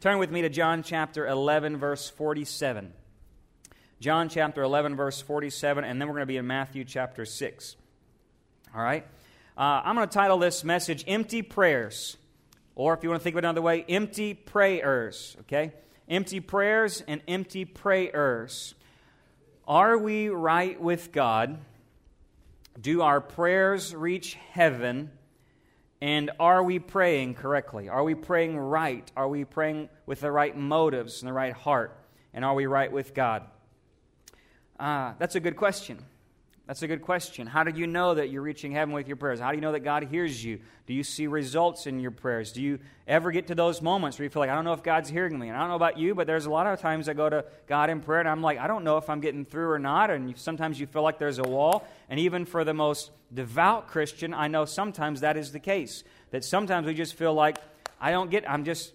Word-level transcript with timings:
Turn 0.00 0.16
with 0.16 0.30
me 0.30 0.40
to 0.40 0.48
John 0.48 0.82
chapter 0.82 1.26
11, 1.26 1.76
verse 1.76 2.08
47. 2.08 2.94
John 4.00 4.30
chapter 4.30 4.62
11, 4.62 4.96
verse 4.96 5.20
47, 5.20 5.84
and 5.84 6.00
then 6.00 6.08
we're 6.08 6.14
going 6.14 6.22
to 6.22 6.26
be 6.26 6.38
in 6.38 6.46
Matthew 6.46 6.86
chapter 6.86 7.26
6. 7.26 7.76
All 8.74 8.82
right? 8.82 9.04
Uh, 9.58 9.82
I'm 9.84 9.96
going 9.96 10.08
to 10.08 10.12
title 10.12 10.38
this 10.38 10.64
message 10.64 11.04
Empty 11.06 11.42
Prayers. 11.42 12.16
Or 12.76 12.94
if 12.94 13.02
you 13.02 13.10
want 13.10 13.20
to 13.20 13.24
think 13.24 13.34
of 13.34 13.38
it 13.38 13.44
another 13.44 13.60
way, 13.60 13.84
Empty 13.86 14.32
Prayers. 14.32 15.36
Okay? 15.40 15.72
Empty 16.08 16.40
prayers 16.40 17.02
and 17.06 17.20
empty 17.28 17.66
prayers. 17.66 18.74
Are 19.68 19.98
we 19.98 20.30
right 20.30 20.80
with 20.80 21.12
God? 21.12 21.58
Do 22.80 23.02
our 23.02 23.20
prayers 23.20 23.94
reach 23.94 24.32
heaven? 24.52 25.10
And 26.02 26.30
are 26.40 26.62
we 26.62 26.78
praying 26.78 27.34
correctly? 27.34 27.88
Are 27.88 28.02
we 28.02 28.14
praying 28.14 28.58
right? 28.58 29.10
Are 29.16 29.28
we 29.28 29.44
praying 29.44 29.90
with 30.06 30.20
the 30.20 30.30
right 30.30 30.56
motives 30.56 31.20
and 31.20 31.28
the 31.28 31.32
right 31.32 31.52
heart? 31.52 31.98
And 32.32 32.44
are 32.44 32.54
we 32.54 32.66
right 32.66 32.90
with 32.90 33.12
God? 33.12 33.44
Uh, 34.78 35.12
that's 35.18 35.34
a 35.34 35.40
good 35.40 35.56
question. 35.56 35.98
That's 36.70 36.82
a 36.82 36.86
good 36.86 37.02
question. 37.02 37.48
How 37.48 37.64
do 37.64 37.76
you 37.76 37.88
know 37.88 38.14
that 38.14 38.30
you're 38.30 38.42
reaching 38.42 38.70
heaven 38.70 38.94
with 38.94 39.08
your 39.08 39.16
prayers? 39.16 39.40
How 39.40 39.50
do 39.50 39.56
you 39.56 39.60
know 39.60 39.72
that 39.72 39.80
God 39.80 40.04
hears 40.04 40.44
you? 40.44 40.60
Do 40.86 40.94
you 40.94 41.02
see 41.02 41.26
results 41.26 41.88
in 41.88 41.98
your 41.98 42.12
prayers? 42.12 42.52
Do 42.52 42.62
you 42.62 42.78
ever 43.08 43.32
get 43.32 43.48
to 43.48 43.56
those 43.56 43.82
moments 43.82 44.16
where 44.16 44.22
you 44.22 44.30
feel 44.30 44.38
like, 44.38 44.50
I 44.50 44.54
don't 44.54 44.64
know 44.64 44.72
if 44.72 44.84
God's 44.84 45.10
hearing 45.10 45.36
me? 45.36 45.48
And 45.48 45.56
I 45.56 45.62
don't 45.62 45.70
know 45.70 45.74
about 45.74 45.98
you, 45.98 46.14
but 46.14 46.28
there's 46.28 46.46
a 46.46 46.50
lot 46.50 46.68
of 46.68 46.78
times 46.78 47.08
I 47.08 47.12
go 47.14 47.28
to 47.28 47.44
God 47.66 47.90
in 47.90 47.98
prayer 47.98 48.20
and 48.20 48.28
I'm 48.28 48.40
like, 48.40 48.58
I 48.60 48.68
don't 48.68 48.84
know 48.84 48.98
if 48.98 49.10
I'm 49.10 49.18
getting 49.18 49.44
through 49.44 49.68
or 49.68 49.80
not. 49.80 50.10
And 50.10 50.38
sometimes 50.38 50.78
you 50.78 50.86
feel 50.86 51.02
like 51.02 51.18
there's 51.18 51.40
a 51.40 51.42
wall. 51.42 51.88
And 52.08 52.20
even 52.20 52.44
for 52.44 52.62
the 52.62 52.72
most 52.72 53.10
devout 53.34 53.88
Christian, 53.88 54.32
I 54.32 54.46
know 54.46 54.64
sometimes 54.64 55.22
that 55.22 55.36
is 55.36 55.50
the 55.50 55.58
case. 55.58 56.04
That 56.30 56.44
sometimes 56.44 56.86
we 56.86 56.94
just 56.94 57.14
feel 57.14 57.34
like, 57.34 57.58
I 58.00 58.12
don't 58.12 58.30
get, 58.30 58.48
I'm 58.48 58.64
just, 58.64 58.92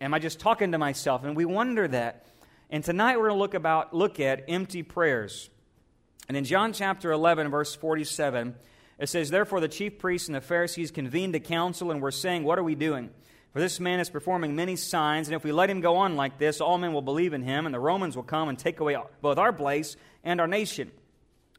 am 0.00 0.14
I 0.14 0.20
just 0.20 0.38
talking 0.38 0.70
to 0.70 0.78
myself? 0.78 1.24
And 1.24 1.34
we 1.34 1.46
wonder 1.46 1.88
that. 1.88 2.26
And 2.70 2.84
tonight 2.84 3.16
we're 3.16 3.30
going 3.30 3.38
to 3.38 3.40
look 3.40 3.54
about, 3.54 3.92
look 3.92 4.20
at 4.20 4.44
empty 4.46 4.84
prayers. 4.84 5.50
And 6.26 6.36
in 6.36 6.44
John 6.44 6.72
chapter 6.72 7.12
11, 7.12 7.50
verse 7.50 7.74
47, 7.74 8.54
it 8.98 9.08
says, 9.08 9.30
Therefore 9.30 9.60
the 9.60 9.68
chief 9.68 9.98
priests 9.98 10.28
and 10.28 10.34
the 10.34 10.40
Pharisees 10.40 10.90
convened 10.90 11.34
a 11.34 11.40
council 11.40 11.90
and 11.90 12.02
were 12.02 12.10
saying, 12.10 12.44
What 12.44 12.58
are 12.58 12.64
we 12.64 12.74
doing? 12.74 13.10
For 13.52 13.60
this 13.60 13.80
man 13.80 13.98
is 13.98 14.10
performing 14.10 14.54
many 14.54 14.76
signs, 14.76 15.28
and 15.28 15.34
if 15.34 15.42
we 15.42 15.52
let 15.52 15.70
him 15.70 15.80
go 15.80 15.96
on 15.96 16.16
like 16.16 16.38
this, 16.38 16.60
all 16.60 16.76
men 16.76 16.92
will 16.92 17.02
believe 17.02 17.32
in 17.32 17.42
him, 17.42 17.64
and 17.64 17.74
the 17.74 17.80
Romans 17.80 18.14
will 18.14 18.22
come 18.22 18.48
and 18.48 18.58
take 18.58 18.80
away 18.80 18.96
both 19.22 19.38
our 19.38 19.52
place 19.52 19.96
and 20.22 20.40
our 20.40 20.46
nation. 20.46 20.90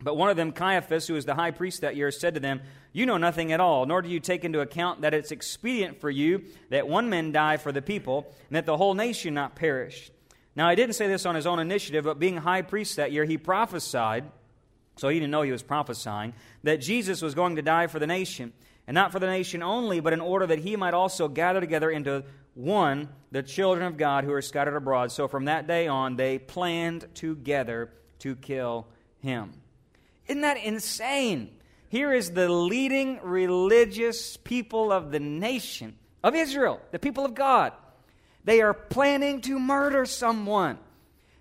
But 0.02 0.16
one 0.16 0.30
of 0.30 0.38
them, 0.38 0.52
Caiaphas, 0.52 1.08
who 1.08 1.16
was 1.16 1.26
the 1.26 1.36
high 1.36 1.52
priest 1.52 1.82
that 1.82 1.96
year, 1.96 2.12
said 2.12 2.36
to 2.36 2.40
them, 2.40 2.62
You 2.94 3.06
know 3.06 3.18
nothing 3.18 3.52
at 3.52 3.60
all, 3.60 3.86
nor 3.86 4.02
do 4.02 4.10
you 4.10 4.20
take 4.20 4.46
into 4.46 4.62
account 4.62 5.02
that 5.02 5.14
it's 5.14 5.32
expedient 5.32 6.00
for 6.00 6.10
you 6.10 6.44
that 6.70 6.88
one 6.88 7.10
man 7.10 7.32
die 7.32 7.58
for 7.58 7.72
the 7.72 7.82
people, 7.82 8.34
and 8.50 8.56
that 8.56 8.66
the 8.66 8.78
whole 8.78 8.94
nation 8.94 9.34
not 9.34 9.56
perish. 9.56 10.12
Now, 10.56 10.70
he 10.70 10.76
didn't 10.76 10.96
say 10.96 11.08
this 11.08 11.26
on 11.26 11.36
his 11.36 11.48
own 11.48 11.60
initiative, 11.60 12.06
but 12.06 12.20
being 12.20 12.38
high 12.38 12.62
priest 12.62 12.96
that 12.96 13.12
year, 13.12 13.26
he 13.26 13.38
prophesied 13.38 14.26
so 15.00 15.10
he 15.10 15.20
didn't 15.20 15.32
know 15.32 15.42
he 15.42 15.52
was 15.52 15.64
prophesying, 15.64 16.34
that 16.64 16.78
Jesus 16.82 17.22
was 17.22 17.34
going 17.34 17.56
to 17.56 17.62
die 17.62 17.88
for 17.88 18.00
the 18.00 18.08
nation. 18.08 18.54
And 18.86 18.96
not 18.96 19.12
for 19.12 19.20
the 19.20 19.28
nation 19.28 19.62
only, 19.62 20.00
but 20.00 20.14
in 20.14 20.20
order 20.20 20.48
that 20.48 20.60
he 20.60 20.76
might 20.76 20.96
also 20.96 21.28
gather 21.28 21.60
together 21.60 21.92
into 21.92 22.24
one 22.56 23.10
the 23.32 23.44
children 23.44 23.86
of 23.86 23.98
God 23.98 24.24
who 24.24 24.34
are 24.34 24.42
scattered 24.42 24.76
abroad. 24.76 25.12
So 25.12 25.28
from 25.28 25.46
that 25.46 25.68
day 25.68 25.88
on, 25.88 26.16
they 26.16 26.40
planned 26.40 27.06
together 27.14 27.92
to 28.20 28.36
kill 28.36 28.88
him. 29.20 29.54
Isn't 30.28 30.42
that 30.42 30.58
insane? 30.58 31.52
Here 31.90 32.12
is 32.14 32.32
the 32.32 32.50
leading 32.50 33.20
religious 33.24 34.38
people 34.38 34.92
of 34.92 35.12
the 35.12 35.20
nation 35.20 35.96
of 36.24 36.36
Israel, 36.36 36.82
the 36.92 37.00
people 37.00 37.26
of 37.26 37.36
God. 37.36 37.74
They 38.44 38.62
are 38.62 38.74
planning 38.74 39.42
to 39.42 39.60
murder 39.60 40.06
someone. 40.06 40.80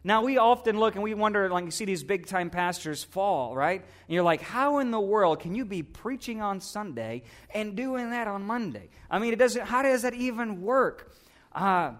Now, 0.08 0.22
we 0.22 0.38
often 0.38 0.80
look 0.80 0.94
and 0.94 1.04
we 1.04 1.12
wonder, 1.12 1.50
like, 1.50 1.66
you 1.66 1.70
see 1.70 1.84
these 1.84 2.02
big 2.02 2.24
time 2.24 2.48
pastors 2.48 3.04
fall, 3.04 3.54
right? 3.54 3.82
And 3.82 4.14
you're 4.14 4.22
like, 4.22 4.40
how 4.40 4.78
in 4.78 4.90
the 4.90 4.98
world 4.98 5.40
can 5.40 5.54
you 5.54 5.66
be 5.66 5.82
preaching 5.82 6.40
on 6.40 6.62
Sunday 6.62 7.24
and 7.52 7.76
doing 7.76 8.08
that 8.12 8.26
on 8.26 8.42
Monday? 8.42 8.88
I 9.10 9.18
mean, 9.18 9.34
it 9.34 9.38
doesn't, 9.38 9.66
how 9.66 9.82
does 9.82 10.00
that 10.00 10.14
even 10.14 10.62
work? 10.62 11.12
Uh, 11.52 11.90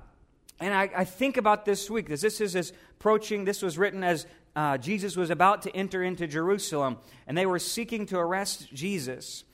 and 0.59 0.73
I, 0.73 0.89
I, 0.97 1.05
think 1.05 1.37
about 1.37 1.67
this 1.67 1.91
week, 1.91 2.09
this, 2.09 2.23
this 2.23 2.41
is 2.41 2.73
approaching, 2.97 3.45
this 3.45 3.61
was 3.61 3.77
written 3.77 4.03
as 4.03 4.25
uh, 4.57 4.79
Jesus 4.79 5.15
was 5.15 5.29
about 5.29 5.61
to 5.65 5.77
enter 5.77 6.03
into 6.03 6.27
Jerusalem, 6.27 6.97
and 7.27 7.37
they 7.37 7.45
were 7.45 7.59
seeking 7.59 8.07
to 8.07 8.17
arrest 8.17 8.73
Jesus. 8.73 9.45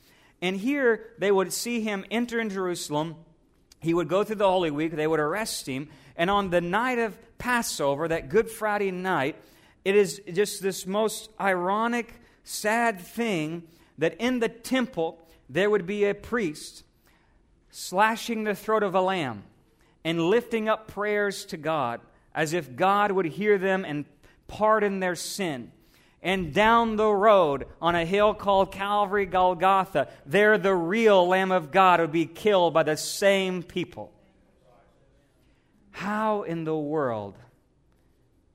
And 0.41 0.57
here 0.57 1.11
they 1.19 1.33
would 1.33 1.53
see 1.53 1.81
him 1.81 2.05
enter 2.09 2.39
in 2.39 2.51
Jerusalem. 2.51 3.17
He 3.81 3.95
would 3.95 4.07
go 4.07 4.23
through 4.23 4.37
the 4.37 4.49
Holy 4.49 4.71
Week, 4.71 4.93
they 4.93 5.09
would 5.09 5.19
arrest 5.19 5.67
him, 5.67 5.89
and 6.15 6.31
on 6.31 6.51
the 6.51 6.61
night 6.61 7.01
of 7.01 7.19
Passover, 7.45 8.09
that 8.09 8.31
Good 8.31 8.51
Friday 8.51 8.91
night, 8.91 9.37
it 9.85 9.95
is 9.95 10.19
just 10.33 10.63
this 10.63 10.87
most 10.87 11.29
ironic, 11.39 12.15
sad 12.43 12.99
thing 12.99 13.65
that 13.99 14.15
in 14.19 14.41
the 14.41 14.49
temple 14.49 15.19
there 15.51 15.69
would 15.69 15.87
be 15.87 16.07
a 16.07 16.15
priest 16.15 16.85
slashing 17.71 18.45
the 18.45 18.55
throat 18.55 18.83
of 18.83 18.95
a 18.95 19.01
lamb 19.03 19.43
and 20.05 20.23
lifting 20.31 20.71
up 20.71 20.89
prayers 20.89 21.45
to 21.45 21.59
God 21.59 22.01
as 22.35 22.55
if 22.55 22.77
God 22.77 23.13
would 23.13 23.27
hear 23.27 23.59
them 23.59 23.85
and 23.85 24.07
pardon 24.49 25.01
their 25.01 25.15
sin. 25.15 25.71
And 26.23 26.55
down 26.55 26.97
the 26.97 27.11
road 27.11 27.67
on 27.79 27.95
a 27.95 28.07
hill 28.07 28.33
called 28.33 28.73
Calvary 28.73 29.27
Golgotha, 29.27 30.09
there 30.25 30.57
the 30.57 30.75
real 30.75 31.29
Lamb 31.29 31.53
of 31.53 31.71
God 31.71 32.01
would 32.01 32.11
be 32.11 32.25
killed 32.25 32.73
by 32.73 32.85
the 32.85 32.97
same 32.97 33.63
people. 33.63 34.15
How 35.95 36.43
in 36.43 36.65
the 36.65 36.77
world 36.77 37.39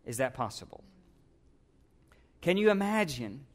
is 0.06 0.18
that 0.18 0.34
possible? 0.34 0.84
Can 2.42 2.58
you 2.58 2.70
imagine 2.70 3.46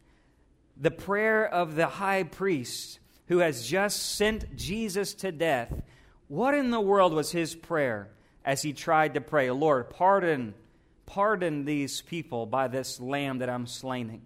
the 0.75 0.91
prayer 0.91 1.47
of 1.47 1.77
the 1.77 1.87
high 1.87 2.23
priest 2.23 2.99
who 3.29 3.39
has 3.39 3.67
just 3.67 4.17
sent 4.17 4.57
Jesus 4.57 5.13
to 5.17 5.31
death? 5.31 5.71
What 6.29 6.55
in 6.55 6.71
the 6.71 6.81
world 6.81 7.13
was 7.13 7.31
his 7.31 7.55
prayer 7.55 8.09
as 8.43 8.63
he 8.63 8.73
tried 8.73 9.13
to 9.15 9.21
pray, 9.21 9.51
Lord, 9.51 9.91
pardon, 9.91 10.55
pardon 11.05 11.67
these 11.67 12.01
people 12.01 12.47
by 12.47 12.69
this 12.69 12.99
lamb 12.99 13.41
that 13.41 13.51
I'm 13.51 13.67
slaying? 13.67 14.23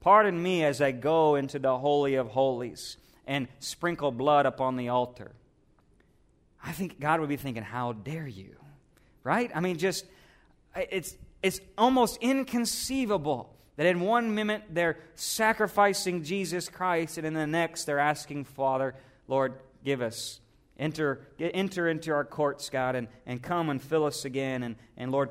Pardon 0.00 0.40
me 0.40 0.64
as 0.64 0.82
I 0.82 0.92
go 0.92 1.36
into 1.36 1.58
the 1.58 1.78
Holy 1.78 2.16
of 2.16 2.28
Holies 2.28 2.98
and 3.26 3.48
sprinkle 3.58 4.12
blood 4.12 4.44
upon 4.44 4.76
the 4.76 4.90
altar. 4.90 5.32
I 6.62 6.72
think 6.72 7.00
God 7.00 7.20
would 7.20 7.30
be 7.30 7.38
thinking, 7.38 7.62
How 7.62 7.94
dare 7.94 8.28
you? 8.28 8.56
Right? 9.24 9.50
I 9.54 9.60
mean, 9.60 9.78
just, 9.78 10.04
it's, 10.76 11.16
it's 11.42 11.60
almost 11.76 12.18
inconceivable 12.20 13.54
that 13.76 13.86
in 13.86 14.00
one 14.00 14.34
minute 14.34 14.64
they're 14.70 14.98
sacrificing 15.14 16.22
Jesus 16.22 16.68
Christ, 16.68 17.18
and 17.18 17.26
in 17.26 17.34
the 17.34 17.46
next 17.46 17.84
they're 17.84 17.98
asking, 17.98 18.44
Father, 18.44 18.94
Lord, 19.28 19.54
give 19.84 20.02
us. 20.02 20.40
Enter, 20.78 21.26
enter 21.38 21.88
into 21.88 22.12
our 22.12 22.24
courts, 22.24 22.68
God, 22.70 22.96
and, 22.96 23.08
and 23.26 23.42
come 23.42 23.70
and 23.70 23.80
fill 23.80 24.04
us 24.04 24.24
again, 24.24 24.62
and, 24.62 24.76
and 24.96 25.12
Lord, 25.12 25.30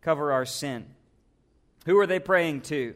cover 0.00 0.32
our 0.32 0.44
sin. 0.44 0.86
Who 1.86 1.98
are 1.98 2.06
they 2.06 2.18
praying 2.18 2.62
to? 2.62 2.94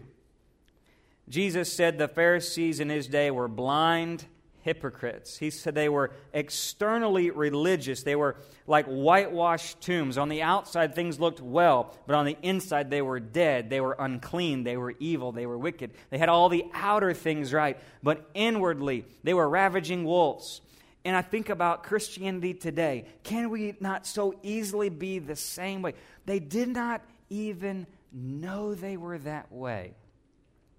Jesus 1.29 1.73
said 1.73 1.99
the 1.99 2.09
Pharisees 2.09 2.79
in 2.79 2.89
his 2.89 3.09
day 3.09 3.31
were 3.31 3.49
blind 3.49 4.27
hypocrites. 4.67 5.39
He 5.39 5.51
said 5.51 5.77
they 5.77 5.89
were 5.89 6.11
externally 6.33 7.31
religious. 7.31 8.03
They 8.03 8.17
were 8.17 8.37
like 8.67 8.87
whitewashed 8.87 9.81
tombs. 9.81 10.19
On 10.19 10.29
the 10.29 10.43
outside, 10.43 10.93
things 10.93 11.21
looked 11.21 11.41
well, 11.41 11.95
but 12.05 12.17
on 12.17 12.27
the 12.27 12.37
inside, 12.43 12.91
they 12.91 13.01
were 13.01 13.21
dead. 13.21 13.71
They 13.71 13.81
were 13.81 13.97
unclean. 13.97 14.65
They 14.65 14.77
were 14.77 14.95
evil. 14.99 15.31
They 15.31 15.47
were 15.47 15.57
wicked. 15.57 15.93
They 16.11 16.19
had 16.19 16.29
all 16.29 16.49
the 16.49 16.65
outer 16.75 17.15
things 17.15 17.53
right, 17.53 17.79
but 18.03 18.29
inwardly, 18.35 19.05
they 19.23 19.35
were 19.35 19.49
ravaging 19.49 20.05
wolves. 20.05 20.61
And 21.05 21.15
I 21.15 21.23
think 21.23 21.49
about 21.49 21.85
Christianity 21.85 22.53
today. 22.53 23.05
Can 23.23 23.51
we 23.51 23.77
not 23.79 24.05
so 24.05 24.35
easily 24.43 24.89
be 24.89 25.21
the 25.21 25.37
same 25.37 25.81
way? 25.81 25.95
They 26.25 26.41
did 26.41 26.71
not 26.71 27.03
even 27.31 27.87
know 28.13 28.75
they 28.75 28.97
were 28.97 29.19
that 29.19 29.53
way. 29.53 29.95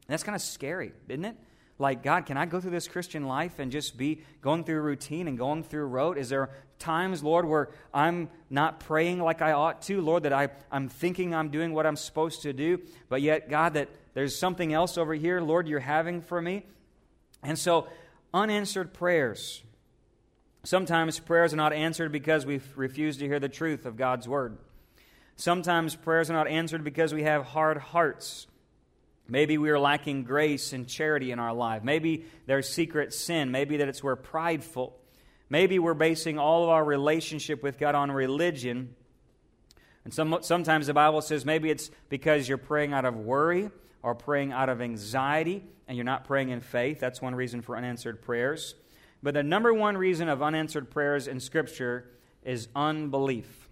That's 0.10 0.24
kind 0.24 0.36
of 0.36 0.42
scary, 0.42 0.92
isn't 1.08 1.24
it? 1.24 1.38
Like, 1.80 2.02
God, 2.02 2.26
can 2.26 2.38
I 2.38 2.46
go 2.46 2.60
through 2.60 2.72
this 2.72 2.88
Christian 2.88 3.28
life 3.28 3.60
and 3.60 3.72
just 3.72 3.98
be 3.98 4.22
going 4.42 4.64
through 4.64 4.82
routine 4.82 5.28
and 5.28 5.38
going 5.38 5.64
through 5.64 5.86
rote? 5.86 6.18
Is 6.18 6.30
there 6.30 6.50
times, 6.80 7.24
Lord, 7.24 7.46
where 7.46 7.70
I'm 7.94 8.30
not 8.50 8.80
praying 8.80 9.20
like 9.20 9.42
I 9.42 9.52
ought 9.52 9.84
to? 9.84 10.02
Lord, 10.02 10.24
that 10.24 10.34
I, 10.34 10.50
I'm 10.72 10.90
thinking 10.90 11.36
I'm 11.36 11.50
doing 11.50 11.74
what 11.74 11.86
I'm 11.86 11.96
supposed 11.96 12.42
to 12.44 12.54
do, 12.54 12.80
but 13.10 13.22
yet, 13.22 13.50
God, 13.50 13.76
that 13.76 13.90
there's 14.16 14.38
something 14.38 14.74
else 14.74 14.98
over 14.98 15.14
here, 15.14 15.40
Lord, 15.40 15.68
you're 15.68 15.80
having 15.80 16.22
for 16.22 16.42
me? 16.42 16.66
And 17.44 17.58
so, 17.60 17.88
unanswered 18.34 18.94
prayers. 18.94 19.62
Sometimes 20.64 21.20
prayers 21.20 21.54
are 21.54 21.58
not 21.58 21.74
answered 21.74 22.12
because 22.12 22.46
we 22.46 22.60
refuse 22.76 23.18
to 23.18 23.26
hear 23.26 23.40
the 23.40 23.50
truth 23.50 23.86
of 23.86 23.96
God's 23.96 24.28
word. 24.28 24.58
Sometimes 25.36 25.96
prayers 25.96 26.32
are 26.32 26.34
not 26.34 26.48
answered 26.48 26.84
because 26.84 27.14
we 27.14 27.24
have 27.24 27.46
hard 27.46 27.78
hearts. 27.78 28.48
Maybe 29.30 29.58
we 29.58 29.70
are 29.70 29.80
lacking 29.80 30.24
grace 30.24 30.74
and 30.74 30.88
charity 30.88 31.32
in 31.32 31.40
our 31.40 31.54
life. 31.54 31.84
Maybe 31.84 32.26
there's 32.46 32.70
secret 32.70 33.14
sin. 33.14 33.52
Maybe 33.52 33.78
that 33.78 33.88
it's 33.90 34.04
we're 34.04 34.16
prideful. 34.16 34.98
Maybe 35.50 35.80
we're 35.80 35.94
basing 35.94 36.40
all 36.40 36.64
of 36.64 36.70
our 36.70 36.84
relationship 36.84 37.64
with 37.64 37.78
God 37.78 37.96
on 37.96 38.12
religion 38.12 38.96
And 40.08 40.14
some, 40.14 40.38
sometimes 40.42 40.88
the 40.88 40.94
Bible 40.94 41.22
says 41.22 41.44
maybe 41.44 41.70
it's 41.70 41.92
because 42.08 42.48
you're 42.48 42.58
praying 42.58 42.94
out 42.94 43.04
of 43.04 43.18
worry 43.18 43.70
or 44.02 44.16
praying 44.16 44.54
out 44.54 44.70
of 44.70 44.82
anxiety 44.82 45.66
and 45.86 45.98
you're 45.98 46.06
not 46.06 46.24
praying 46.24 46.48
in 46.48 46.62
faith. 46.62 47.02
That's 47.02 47.22
one 47.22 47.36
reason 47.36 47.62
for 47.62 47.76
unanswered 47.76 48.22
prayers. 48.22 48.76
But 49.22 49.34
the 49.34 49.44
number 49.44 49.74
one 49.74 49.98
reason 49.98 50.30
of 50.30 50.42
unanswered 50.42 50.90
prayers 50.90 51.28
in 51.28 51.42
Scripture 51.42 52.10
is 52.42 52.70
unbelief. 52.74 53.68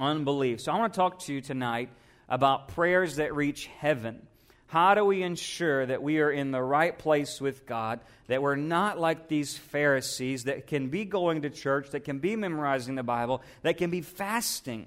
Unbelief. 0.00 0.62
So 0.62 0.72
I 0.72 0.78
want 0.78 0.92
to 0.92 0.96
talk 0.96 1.20
to 1.20 1.32
you 1.32 1.40
tonight 1.40 1.90
about 2.28 2.66
prayers 2.66 3.16
that 3.16 3.32
reach 3.32 3.66
heaven. 3.66 4.26
How 4.68 4.94
do 4.94 5.04
we 5.04 5.22
ensure 5.22 5.86
that 5.86 6.02
we 6.02 6.18
are 6.20 6.30
in 6.30 6.50
the 6.50 6.62
right 6.62 6.96
place 6.98 7.40
with 7.40 7.66
God, 7.66 8.00
that 8.26 8.42
we're 8.42 8.56
not 8.56 8.98
like 8.98 9.28
these 9.28 9.56
Pharisees 9.56 10.44
that 10.44 10.66
can 10.66 10.88
be 10.88 11.04
going 11.04 11.42
to 11.42 11.50
church, 11.50 11.90
that 11.90 12.00
can 12.00 12.18
be 12.18 12.34
memorizing 12.34 12.96
the 12.96 13.04
Bible, 13.04 13.42
that 13.62 13.76
can 13.78 13.90
be 13.90 14.00
fasting? 14.00 14.86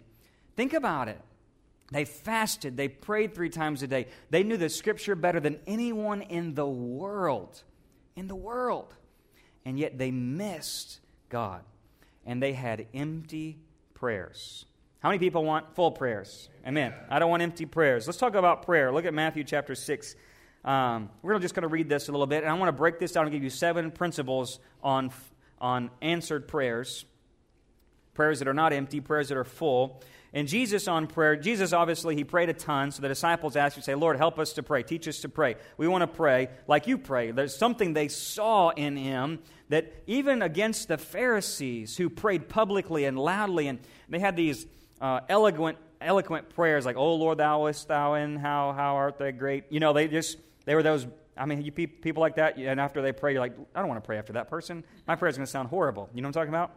Think 0.58 0.74
about 0.74 1.08
it. 1.08 1.22
They 1.92 2.06
fasted, 2.06 2.78
they 2.78 2.88
prayed 2.88 3.34
three 3.34 3.50
times 3.50 3.81
a 3.81 3.88
day. 3.88 4.08
They 4.30 4.44
knew 4.44 4.58
the 4.58 4.70
scripture 4.70 5.16
better 5.16 5.40
than 5.40 5.60
anyone 5.66 6.22
in 6.22 6.54
the 6.54 6.68
world. 6.68 7.64
In 8.16 8.28
the 8.28 8.36
world. 8.36 8.94
And 9.66 9.80
yet 9.80 9.98
they 9.98 10.12
missed 10.12 11.00
God. 11.30 11.64
And 12.26 12.44
they 12.44 12.54
had 12.54 12.86
empty 12.94 13.58
prayers. 13.94 14.66
How 15.00 15.10
many 15.10 15.19
people 15.19 15.46
want 15.46 15.75
full 15.75 15.92
prayers? 15.92 16.50
Amen. 16.68 16.94
I 17.10 17.19
don't 17.19 17.30
want 17.30 17.42
empty 17.42 17.66
prayers. 17.66 18.06
Let's 18.06 18.19
talk 18.19 18.36
about 18.36 18.63
prayer. 18.63 18.92
Look 18.92 19.06
at 19.06 19.13
Matthew 19.13 19.44
chapter 19.44 19.74
6. 19.74 20.16
Um, 20.66 21.10
we're 21.22 21.40
just 21.40 21.56
going 21.56 21.62
to 21.62 21.69
read 21.69 21.88
this 21.88 22.10
a 22.10 22.12
little 22.12 22.28
bit, 22.28 22.44
and 22.44 22.51
I 22.51 22.54
want 22.56 22.68
to 22.68 22.74
break 22.74 23.00
this 23.00 23.13
down 23.13 23.24
and 23.24 23.31
give 23.31 23.44
you 23.44 23.50
seven 23.50 23.92
principles 23.92 24.60
on, 24.84 25.12
on 25.60 25.90
answered 26.01 26.48
prayers 26.50 27.06
prayers 28.19 28.40
that 28.40 28.50
are 28.50 28.54
not 28.54 28.74
empty, 28.74 29.00
prayers 29.00 29.30
that 29.30 29.38
are 29.38 29.46
full. 29.46 30.01
And 30.34 30.46
Jesus 30.46 30.90
on 30.90 31.07
prayer, 31.07 31.38
Jesus 31.38 31.72
obviously, 31.72 32.18
he 32.18 32.25
prayed 32.25 32.50
a 32.50 32.54
ton. 32.54 32.92
So 32.92 33.02
the 33.02 33.07
disciples 33.07 33.56
asked 33.56 33.78
him, 33.78 33.84
say, 33.84 33.95
Lord, 33.95 34.18
help 34.18 34.38
us 34.38 34.52
to 34.54 34.63
pray. 34.63 34.84
Teach 34.84 35.07
us 35.07 35.22
to 35.22 35.30
pray. 35.30 35.56
We 35.78 35.88
want 35.88 36.02
to 36.02 36.07
pray 36.07 36.50
like 36.68 36.86
you 36.86 36.98
pray. 36.98 37.31
There's 37.31 37.56
something 37.56 37.94
they 37.94 38.10
saw 38.10 38.72
in 38.72 38.98
him 38.98 39.40
that 39.69 40.04
even 40.06 40.42
against 40.42 40.90
the 40.90 40.98
Pharisees 40.98 41.95
who 41.95 42.10
prayed 42.10 42.50
publicly 42.50 43.06
and 43.06 43.18
loudly, 43.18 43.69
and 43.69 43.80
they 44.10 44.19
had 44.19 44.36
these 44.36 44.66
uh, 45.01 45.22
eloquent, 45.30 45.78
eloquent 46.01 46.50
prayers 46.50 46.86
like, 46.86 46.96
Oh 46.96 47.16
Lord, 47.16 47.38
thou 47.38 47.63
wast 47.63 47.88
thou 47.88 48.16
in, 48.16 48.38
how, 48.38 48.74
how 48.74 48.96
art 48.96 49.18
thou 49.18 49.31
great. 49.31 49.66
You 49.69 49.80
know, 49.80 49.94
they 49.94 50.07
just, 50.07 50.38
they 50.66 50.75
were 50.75 50.84
those, 50.84 51.07
I 51.38 51.46
mean, 51.46 51.62
you 51.62 51.72
people 51.72 52.22
like 52.22 52.36
that, 52.36 52.57
and 52.57 52.80
after 52.80 53.01
they 53.01 53.12
pray, 53.12 53.34
you're 53.34 53.42
like, 53.42 53.56
I 53.74 53.80
don't 53.80 53.88
want 53.88 54.04
to 54.04 54.06
pray 54.06 54.18
after 54.18 54.34
that 54.34 54.50
person. 54.50 54.84
My 55.07 55.16
prayer 55.16 55.30
is 55.30 55.38
going 55.38 55.46
to 55.46 55.51
sound 55.51 55.69
horrible. 55.69 56.10
You 56.13 56.22
know 56.22 56.28
what 56.28 56.38
I'm 56.38 56.42
talking 56.42 56.54
about? 56.54 56.72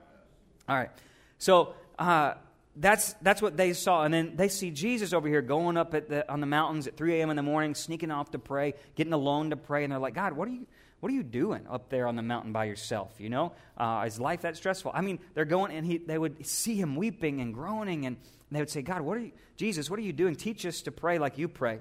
All 0.69 0.77
right. 0.77 0.91
So, 1.39 1.75
uh, 1.99 2.35
that's, 2.77 3.13
that's 3.21 3.43
what 3.43 3.57
they 3.57 3.73
saw. 3.75 4.05
And 4.05 4.15
then 4.15 4.37
they 4.37 4.49
see 4.49 4.71
Jesus 4.71 5.13
over 5.13 5.29
here 5.29 5.43
going 5.43 5.77
up 5.77 5.95
at 5.95 6.09
the, 6.09 6.31
on 6.31 6.41
the 6.41 6.47
mountains 6.47 6.87
at 6.87 6.97
3 6.97 7.21
a.m. 7.21 7.31
in 7.31 7.37
the 7.37 7.43
morning, 7.43 7.75
sneaking 7.75 8.11
off 8.11 8.31
to 8.31 8.39
pray, 8.39 8.75
getting 8.95 9.13
alone 9.13 9.51
to 9.51 9.57
pray. 9.57 9.85
And 9.85 9.93
they're 9.93 9.99
like, 9.99 10.15
God, 10.15 10.33
what 10.33 10.49
are 10.49 10.53
you, 10.53 10.67
what 11.03 11.11
are 11.11 11.17
you 11.17 11.25
doing 11.25 11.67
up 11.69 11.89
there 11.89 12.07
on 12.07 12.15
the 12.15 12.23
mountain 12.23 12.53
by 12.53 12.67
yourself? 12.67 13.13
You 13.19 13.29
know, 13.29 13.55
uh, 13.77 14.05
is 14.07 14.21
life 14.21 14.43
that 14.43 14.57
stressful? 14.57 14.93
I 14.95 15.01
mean, 15.01 15.19
they're 15.35 15.45
going 15.45 15.73
and 15.73 15.85
he, 15.85 15.99
they 15.99 16.17
would 16.17 16.47
see 16.47 16.77
him 16.77 16.95
weeping 16.95 17.41
and 17.41 17.53
groaning. 17.53 18.07
And 18.07 18.19
they 18.53 18.61
would 18.61 18.71
say, 18.71 18.83
God, 18.83 19.01
what 19.01 19.17
are 19.17 19.23
you, 19.23 19.33
Jesus, 19.57 19.91
what 19.91 19.99
are 19.99 20.03
you 20.03 20.13
doing? 20.13 20.37
Teach 20.37 20.65
us 20.65 20.81
to 20.83 20.93
pray 20.93 21.19
like 21.19 21.39
you 21.39 21.49
pray. 21.49 21.81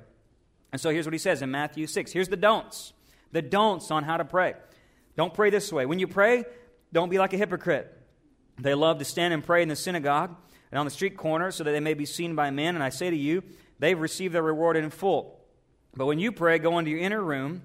And 0.72 0.82
so 0.82 0.90
here's 0.90 1.06
what 1.06 1.14
he 1.14 1.20
says 1.20 1.44
in 1.44 1.52
Matthew 1.52 1.86
6. 1.86 2.12
Here's 2.12 2.30
the 2.30 2.36
don'ts. 2.36 2.94
The 3.32 3.44
don'ts 3.44 3.92
on 3.92 4.06
how 4.06 4.18
to 4.18 4.26
pray. 4.26 4.56
Don't 5.16 5.36
pray 5.36 5.52
this 5.52 5.72
way. 5.72 5.86
When 5.86 6.00
you 6.00 6.08
pray, 6.08 6.44
don't 6.92 7.10
be 7.10 7.20
like 7.20 7.34
a 7.34 7.38
hypocrite. 7.38 7.96
They 8.58 8.74
love 8.74 8.98
to 8.98 9.06
stand 9.06 9.36
and 9.36 9.44
pray 9.44 9.62
in 9.62 9.70
the 9.70 9.76
synagogue 9.76 10.36
and 10.72 10.80
on 10.80 10.88
the 10.88 10.92
street 10.92 11.16
corner 11.16 11.52
so 11.52 11.64
that 11.64 11.74
they 11.74 11.80
may 11.80 11.94
be 11.94 12.08
seen 12.08 12.34
by 12.34 12.50
men. 12.50 12.74
And 12.74 12.84
I 12.84 12.90
say 12.90 13.12
to 13.12 13.16
you, 13.16 13.44
they've 13.78 14.00
received 14.00 14.34
their 14.34 14.42
reward 14.42 14.78
in 14.78 14.90
full. 14.90 15.40
But 15.96 16.08
when 16.08 16.18
you 16.18 16.32
pray, 16.32 16.58
go 16.58 16.80
into 16.80 16.90
your 16.90 17.02
inner 17.02 17.22
room, 17.22 17.62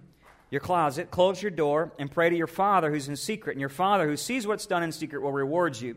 your 0.51 0.61
closet, 0.61 1.11
close 1.11 1.43
your 1.43 1.51
door, 1.51 1.93
and 1.99 2.11
pray 2.11 2.31
to 2.31 2.37
your 2.37 2.47
Father 2.47 2.91
who's 2.91 3.09
in 3.09 3.17
secret. 3.17 3.53
And 3.53 3.61
your 3.61 3.69
Father 3.69 4.07
who 4.07 4.17
sees 4.17 4.47
what's 4.47 4.67
done 4.67 4.83
in 4.83 4.93
secret 4.93 5.23
will 5.23 5.33
reward 5.33 5.81
you. 5.81 5.97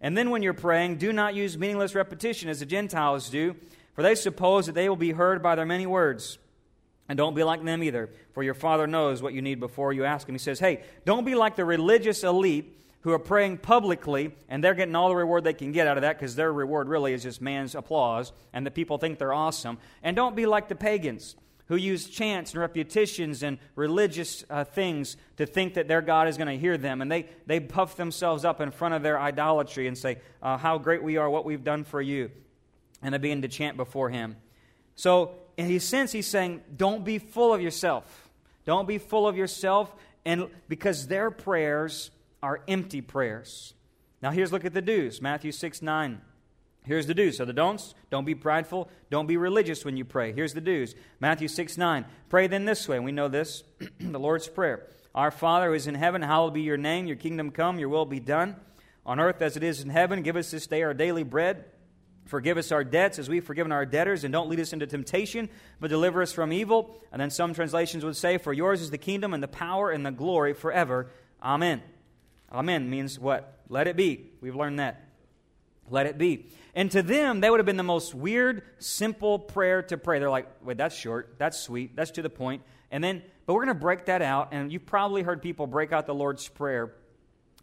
And 0.00 0.16
then 0.16 0.30
when 0.30 0.42
you're 0.42 0.54
praying, 0.54 0.96
do 0.96 1.12
not 1.12 1.34
use 1.34 1.56
meaningless 1.56 1.94
repetition 1.94 2.48
as 2.48 2.60
the 2.60 2.66
Gentiles 2.66 3.28
do, 3.28 3.54
for 3.94 4.02
they 4.02 4.14
suppose 4.14 4.66
that 4.66 4.74
they 4.74 4.88
will 4.88 4.96
be 4.96 5.12
heard 5.12 5.42
by 5.42 5.54
their 5.54 5.66
many 5.66 5.86
words. 5.86 6.38
And 7.08 7.16
don't 7.16 7.34
be 7.34 7.44
like 7.44 7.62
them 7.62 7.82
either, 7.82 8.10
for 8.32 8.42
your 8.42 8.54
Father 8.54 8.86
knows 8.86 9.22
what 9.22 9.34
you 9.34 9.42
need 9.42 9.60
before 9.60 9.92
you 9.92 10.04
ask 10.04 10.28
Him. 10.28 10.34
He 10.34 10.38
says, 10.38 10.58
Hey, 10.58 10.82
don't 11.04 11.24
be 11.24 11.34
like 11.34 11.56
the 11.56 11.64
religious 11.64 12.24
elite 12.24 12.78
who 13.02 13.12
are 13.12 13.18
praying 13.18 13.58
publicly 13.58 14.32
and 14.48 14.62
they're 14.62 14.74
getting 14.74 14.94
all 14.94 15.08
the 15.08 15.16
reward 15.16 15.44
they 15.44 15.52
can 15.52 15.72
get 15.72 15.86
out 15.86 15.98
of 15.98 16.02
that 16.02 16.18
because 16.18 16.36
their 16.36 16.52
reward 16.52 16.88
really 16.88 17.12
is 17.12 17.22
just 17.22 17.42
man's 17.42 17.74
applause 17.74 18.32
and 18.52 18.64
the 18.64 18.70
people 18.70 18.96
think 18.96 19.18
they're 19.18 19.32
awesome. 19.32 19.78
And 20.02 20.16
don't 20.16 20.36
be 20.36 20.46
like 20.46 20.68
the 20.68 20.76
pagans 20.76 21.36
who 21.72 21.78
use 21.78 22.06
chants 22.06 22.52
and 22.52 22.60
repetitions 22.60 23.42
and 23.42 23.56
religious 23.76 24.44
uh, 24.50 24.62
things 24.62 25.16
to 25.38 25.46
think 25.46 25.72
that 25.72 25.88
their 25.88 26.02
God 26.02 26.28
is 26.28 26.36
going 26.36 26.48
to 26.48 26.58
hear 26.58 26.76
them. 26.76 27.00
And 27.00 27.10
they, 27.10 27.24
they 27.46 27.60
puff 27.60 27.96
themselves 27.96 28.44
up 28.44 28.60
in 28.60 28.70
front 28.70 28.92
of 28.92 29.02
their 29.02 29.18
idolatry 29.18 29.88
and 29.88 29.96
say, 29.96 30.18
uh, 30.42 30.58
How 30.58 30.76
great 30.76 31.02
we 31.02 31.16
are, 31.16 31.30
what 31.30 31.46
we've 31.46 31.64
done 31.64 31.84
for 31.84 32.02
you. 32.02 32.30
And 33.00 33.14
they 33.14 33.18
begin 33.18 33.40
to 33.40 33.48
chant 33.48 33.78
before 33.78 34.10
Him. 34.10 34.36
So, 34.96 35.32
in 35.56 35.64
his 35.64 35.82
sense, 35.82 36.12
he's 36.12 36.26
saying, 36.26 36.60
Don't 36.76 37.06
be 37.06 37.18
full 37.18 37.54
of 37.54 37.62
yourself. 37.62 38.28
Don't 38.66 38.86
be 38.86 38.98
full 38.98 39.26
of 39.26 39.38
yourself. 39.38 39.90
And 40.26 40.48
because 40.68 41.06
their 41.06 41.30
prayers 41.30 42.10
are 42.42 42.60
empty 42.68 43.00
prayers. 43.00 43.72
Now, 44.20 44.30
here's 44.30 44.52
look 44.52 44.66
at 44.66 44.74
the 44.74 44.82
do's 44.82 45.22
Matthew 45.22 45.52
6 45.52 45.80
9. 45.80 46.20
Here's 46.84 47.06
the 47.06 47.14
do's. 47.14 47.36
So 47.36 47.44
the 47.44 47.52
don'ts 47.52 47.94
don't 48.10 48.24
be 48.24 48.34
prideful, 48.34 48.90
don't 49.10 49.26
be 49.26 49.36
religious 49.36 49.84
when 49.84 49.96
you 49.96 50.04
pray. 50.04 50.32
Here's 50.32 50.54
the 50.54 50.60
do's 50.60 50.94
Matthew 51.20 51.48
6 51.48 51.78
9. 51.78 52.04
Pray 52.28 52.46
then 52.46 52.64
this 52.64 52.88
way. 52.88 52.98
We 52.98 53.12
know 53.12 53.28
this, 53.28 53.62
the 54.00 54.18
Lord's 54.18 54.48
Prayer. 54.48 54.88
Our 55.14 55.30
Father 55.30 55.68
who 55.68 55.74
is 55.74 55.86
in 55.86 55.94
heaven, 55.94 56.22
hallowed 56.22 56.54
be 56.54 56.62
your 56.62 56.78
name, 56.78 57.06
your 57.06 57.16
kingdom 57.16 57.50
come, 57.50 57.78
your 57.78 57.88
will 57.88 58.06
be 58.06 58.20
done. 58.20 58.56
On 59.04 59.20
earth 59.20 59.42
as 59.42 59.56
it 59.56 59.62
is 59.62 59.80
in 59.80 59.90
heaven, 59.90 60.22
give 60.22 60.36
us 60.36 60.50
this 60.50 60.66
day 60.66 60.82
our 60.82 60.94
daily 60.94 61.22
bread. 61.22 61.66
Forgive 62.24 62.56
us 62.56 62.70
our 62.70 62.84
debts 62.84 63.18
as 63.18 63.28
we've 63.28 63.44
forgiven 63.44 63.72
our 63.72 63.84
debtors, 63.84 64.24
and 64.24 64.32
don't 64.32 64.48
lead 64.48 64.60
us 64.60 64.72
into 64.72 64.86
temptation, 64.86 65.48
but 65.80 65.90
deliver 65.90 66.22
us 66.22 66.32
from 66.32 66.52
evil. 66.52 66.96
And 67.10 67.20
then 67.20 67.30
some 67.30 67.52
translations 67.52 68.04
would 68.04 68.16
say, 68.16 68.38
For 68.38 68.52
yours 68.52 68.80
is 68.80 68.90
the 68.90 68.98
kingdom 68.98 69.34
and 69.34 69.42
the 69.42 69.48
power 69.48 69.90
and 69.90 70.06
the 70.06 70.12
glory 70.12 70.54
forever. 70.54 71.10
Amen. 71.42 71.82
Amen 72.50 72.88
means 72.88 73.18
what? 73.18 73.58
Let 73.68 73.88
it 73.88 73.96
be. 73.96 74.30
We've 74.40 74.54
learned 74.54 74.78
that. 74.78 75.04
Let 75.90 76.06
it 76.06 76.16
be. 76.16 76.46
And 76.74 76.90
to 76.92 77.02
them, 77.02 77.40
that 77.40 77.50
would 77.50 77.60
have 77.60 77.66
been 77.66 77.76
the 77.76 77.82
most 77.82 78.14
weird, 78.14 78.62
simple 78.78 79.38
prayer 79.38 79.82
to 79.82 79.98
pray. 79.98 80.18
They're 80.18 80.30
like, 80.30 80.48
wait, 80.62 80.78
that's 80.78 80.96
short. 80.96 81.34
That's 81.38 81.58
sweet. 81.58 81.94
That's 81.94 82.12
to 82.12 82.22
the 82.22 82.30
point. 82.30 82.62
And 82.90 83.04
then, 83.04 83.22
but 83.44 83.54
we're 83.54 83.64
going 83.64 83.76
to 83.76 83.80
break 83.80 84.06
that 84.06 84.22
out. 84.22 84.48
And 84.52 84.72
you've 84.72 84.86
probably 84.86 85.22
heard 85.22 85.42
people 85.42 85.66
break 85.66 85.92
out 85.92 86.06
the 86.06 86.14
Lord's 86.14 86.48
Prayer. 86.48 86.94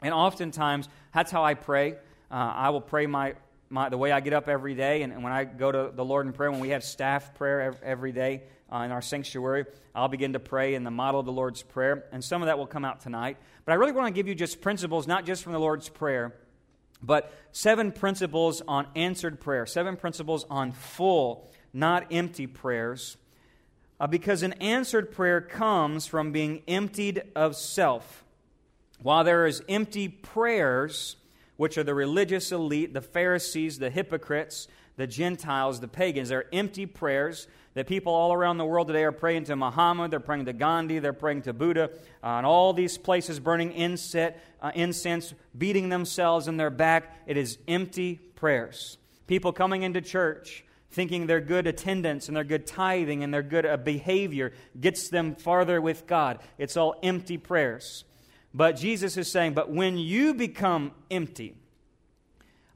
And 0.01 0.13
oftentimes, 0.13 0.87
that's 1.13 1.31
how 1.31 1.43
I 1.43 1.55
pray. 1.55 1.93
Uh, 2.31 2.35
I 2.35 2.69
will 2.69 2.81
pray 2.81 3.07
my, 3.07 3.33
my, 3.69 3.89
the 3.89 3.97
way 3.97 4.11
I 4.11 4.19
get 4.19 4.33
up 4.33 4.47
every 4.47 4.75
day. 4.75 5.01
And, 5.01 5.11
and, 5.11 5.23
when 5.23 5.33
I 5.33 5.43
go 5.43 5.71
to 5.71 5.91
the 5.93 6.05
Lord 6.05 6.27
in 6.27 6.33
prayer, 6.33 6.51
when 6.51 6.59
we 6.59 6.69
have 6.69 6.83
staff 6.83 7.33
prayer 7.33 7.75
every 7.83 8.11
day 8.11 8.43
uh, 8.71 8.77
in 8.77 8.91
our 8.91 9.01
sanctuary, 9.01 9.65
I'll 9.95 10.07
begin 10.07 10.33
to 10.33 10.39
pray 10.39 10.75
in 10.75 10.83
the 10.83 10.91
model 10.91 11.19
of 11.19 11.25
the 11.25 11.31
Lord's 11.31 11.63
Prayer. 11.63 12.05
And 12.11 12.23
some 12.23 12.43
of 12.43 12.45
that 12.45 12.59
will 12.59 12.67
come 12.67 12.85
out 12.85 13.01
tonight. 13.01 13.37
But 13.65 13.71
I 13.71 13.75
really 13.75 13.91
want 13.91 14.07
to 14.07 14.13
give 14.13 14.27
you 14.27 14.35
just 14.35 14.61
principles, 14.61 15.07
not 15.07 15.25
just 15.25 15.43
from 15.43 15.53
the 15.53 15.59
Lord's 15.59 15.89
Prayer, 15.89 16.35
but 17.01 17.33
seven 17.51 17.91
principles 17.91 18.61
on 18.67 18.87
answered 18.95 19.39
prayer, 19.39 19.65
seven 19.65 19.95
principles 19.95 20.45
on 20.49 20.71
full, 20.71 21.49
not 21.73 22.07
empty 22.11 22.47
prayers. 22.47 23.17
Uh, 23.99 24.07
because 24.07 24.43
an 24.43 24.53
answered 24.53 25.11
prayer 25.11 25.41
comes 25.41 26.05
from 26.05 26.31
being 26.31 26.61
emptied 26.67 27.21
of 27.35 27.55
self. 27.55 28.23
While 29.01 29.23
there 29.23 29.45
is 29.45 29.61
empty 29.67 30.07
prayers, 30.07 31.17
which 31.57 31.77
are 31.77 31.83
the 31.83 31.93
religious 31.93 32.51
elite, 32.51 32.93
the 32.93 33.01
Pharisees, 33.01 33.79
the 33.79 33.89
hypocrites, 33.89 34.69
the 34.99 35.07
Gentiles, 35.07 35.79
the 35.79 35.87
pagans, 35.87 36.27
they're 36.27 36.53
empty 36.53 36.85
prayers 36.85 37.47
that 37.73 37.87
people 37.87 38.13
all 38.13 38.33
around 38.33 38.57
the 38.57 38.65
world 38.65 38.87
today 38.87 39.05
are 39.05 39.13
praying 39.13 39.45
to 39.45 39.55
Muhammad, 39.55 40.11
they're 40.11 40.19
praying 40.19 40.43
to 40.43 40.51
Gandhi, 40.51 40.99
they're 40.99 41.13
praying 41.13 41.43
to 41.43 41.53
Buddha, 41.53 41.89
uh, 42.21 42.27
and 42.27 42.45
all 42.45 42.73
these 42.73 42.97
places 42.97 43.39
burning 43.39 43.71
incense, 43.71 44.35
uh, 44.61 44.71
incense, 44.75 45.33
beating 45.57 45.87
themselves 45.87 46.49
in 46.49 46.57
their 46.57 46.69
back. 46.69 47.15
It 47.27 47.37
is 47.37 47.59
empty 47.65 48.15
prayers. 48.35 48.97
People 49.25 49.53
coming 49.53 49.83
into 49.83 50.01
church 50.01 50.65
thinking 50.91 51.27
their 51.27 51.39
good 51.39 51.65
attendance 51.65 52.27
and 52.27 52.35
their 52.35 52.43
good 52.43 52.67
tithing 52.67 53.23
and 53.23 53.33
their 53.33 53.41
good 53.41 53.65
uh, 53.65 53.77
behavior 53.77 54.51
gets 54.77 55.07
them 55.07 55.33
farther 55.33 55.79
with 55.79 56.07
God. 56.07 56.39
It's 56.57 56.75
all 56.75 56.99
empty 57.01 57.37
prayers. 57.37 58.03
But 58.53 58.75
Jesus 58.75 59.15
is 59.15 59.31
saying, 59.31 59.53
but 59.53 59.71
when 59.71 59.97
you 59.97 60.33
become 60.33 60.91
empty, 61.09 61.55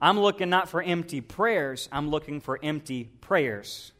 I'm 0.03 0.19
looking 0.19 0.49
not 0.49 0.67
for 0.67 0.81
empty 0.81 1.21
prayers, 1.21 1.87
I'm 1.89 2.09
looking 2.09 2.41
for 2.41 2.59
empty 2.61 3.05
prayers. 3.21 3.93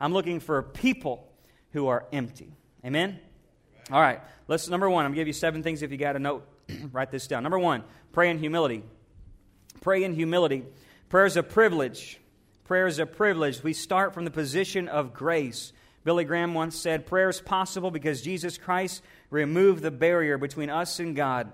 I'm 0.00 0.12
looking 0.12 0.38
for 0.38 0.62
people 0.62 1.26
who 1.72 1.88
are 1.88 2.06
empty. 2.12 2.52
Amen? 2.84 3.18
All 3.90 4.00
right, 4.00 4.20
let's, 4.46 4.68
number 4.68 4.88
one, 4.88 5.04
I'm 5.04 5.10
going 5.10 5.16
to 5.16 5.20
give 5.22 5.26
you 5.26 5.32
seven 5.32 5.64
things 5.64 5.82
if 5.82 5.90
you 5.90 5.96
got 5.96 6.14
a 6.14 6.20
note. 6.20 6.46
write 6.92 7.10
this 7.10 7.26
down. 7.26 7.42
Number 7.42 7.58
one, 7.58 7.82
pray 8.12 8.30
in 8.30 8.38
humility. 8.38 8.84
Pray 9.80 10.04
in 10.04 10.14
humility. 10.14 10.64
Prayer 11.08 11.26
is 11.26 11.36
a 11.36 11.42
privilege. 11.42 12.20
prayer 12.62 12.86
is 12.86 13.00
a 13.00 13.06
privilege. 13.06 13.60
We 13.60 13.72
start 13.72 14.14
from 14.14 14.24
the 14.24 14.30
position 14.30 14.86
of 14.86 15.12
grace. 15.12 15.72
Billy 16.04 16.22
Graham 16.22 16.54
once 16.54 16.76
said, 16.76 17.04
Prayer 17.04 17.30
is 17.30 17.40
possible 17.40 17.90
because 17.90 18.22
Jesus 18.22 18.58
Christ 18.58 19.02
removed 19.28 19.82
the 19.82 19.90
barrier 19.90 20.38
between 20.38 20.70
us 20.70 21.00
and 21.00 21.16
God. 21.16 21.50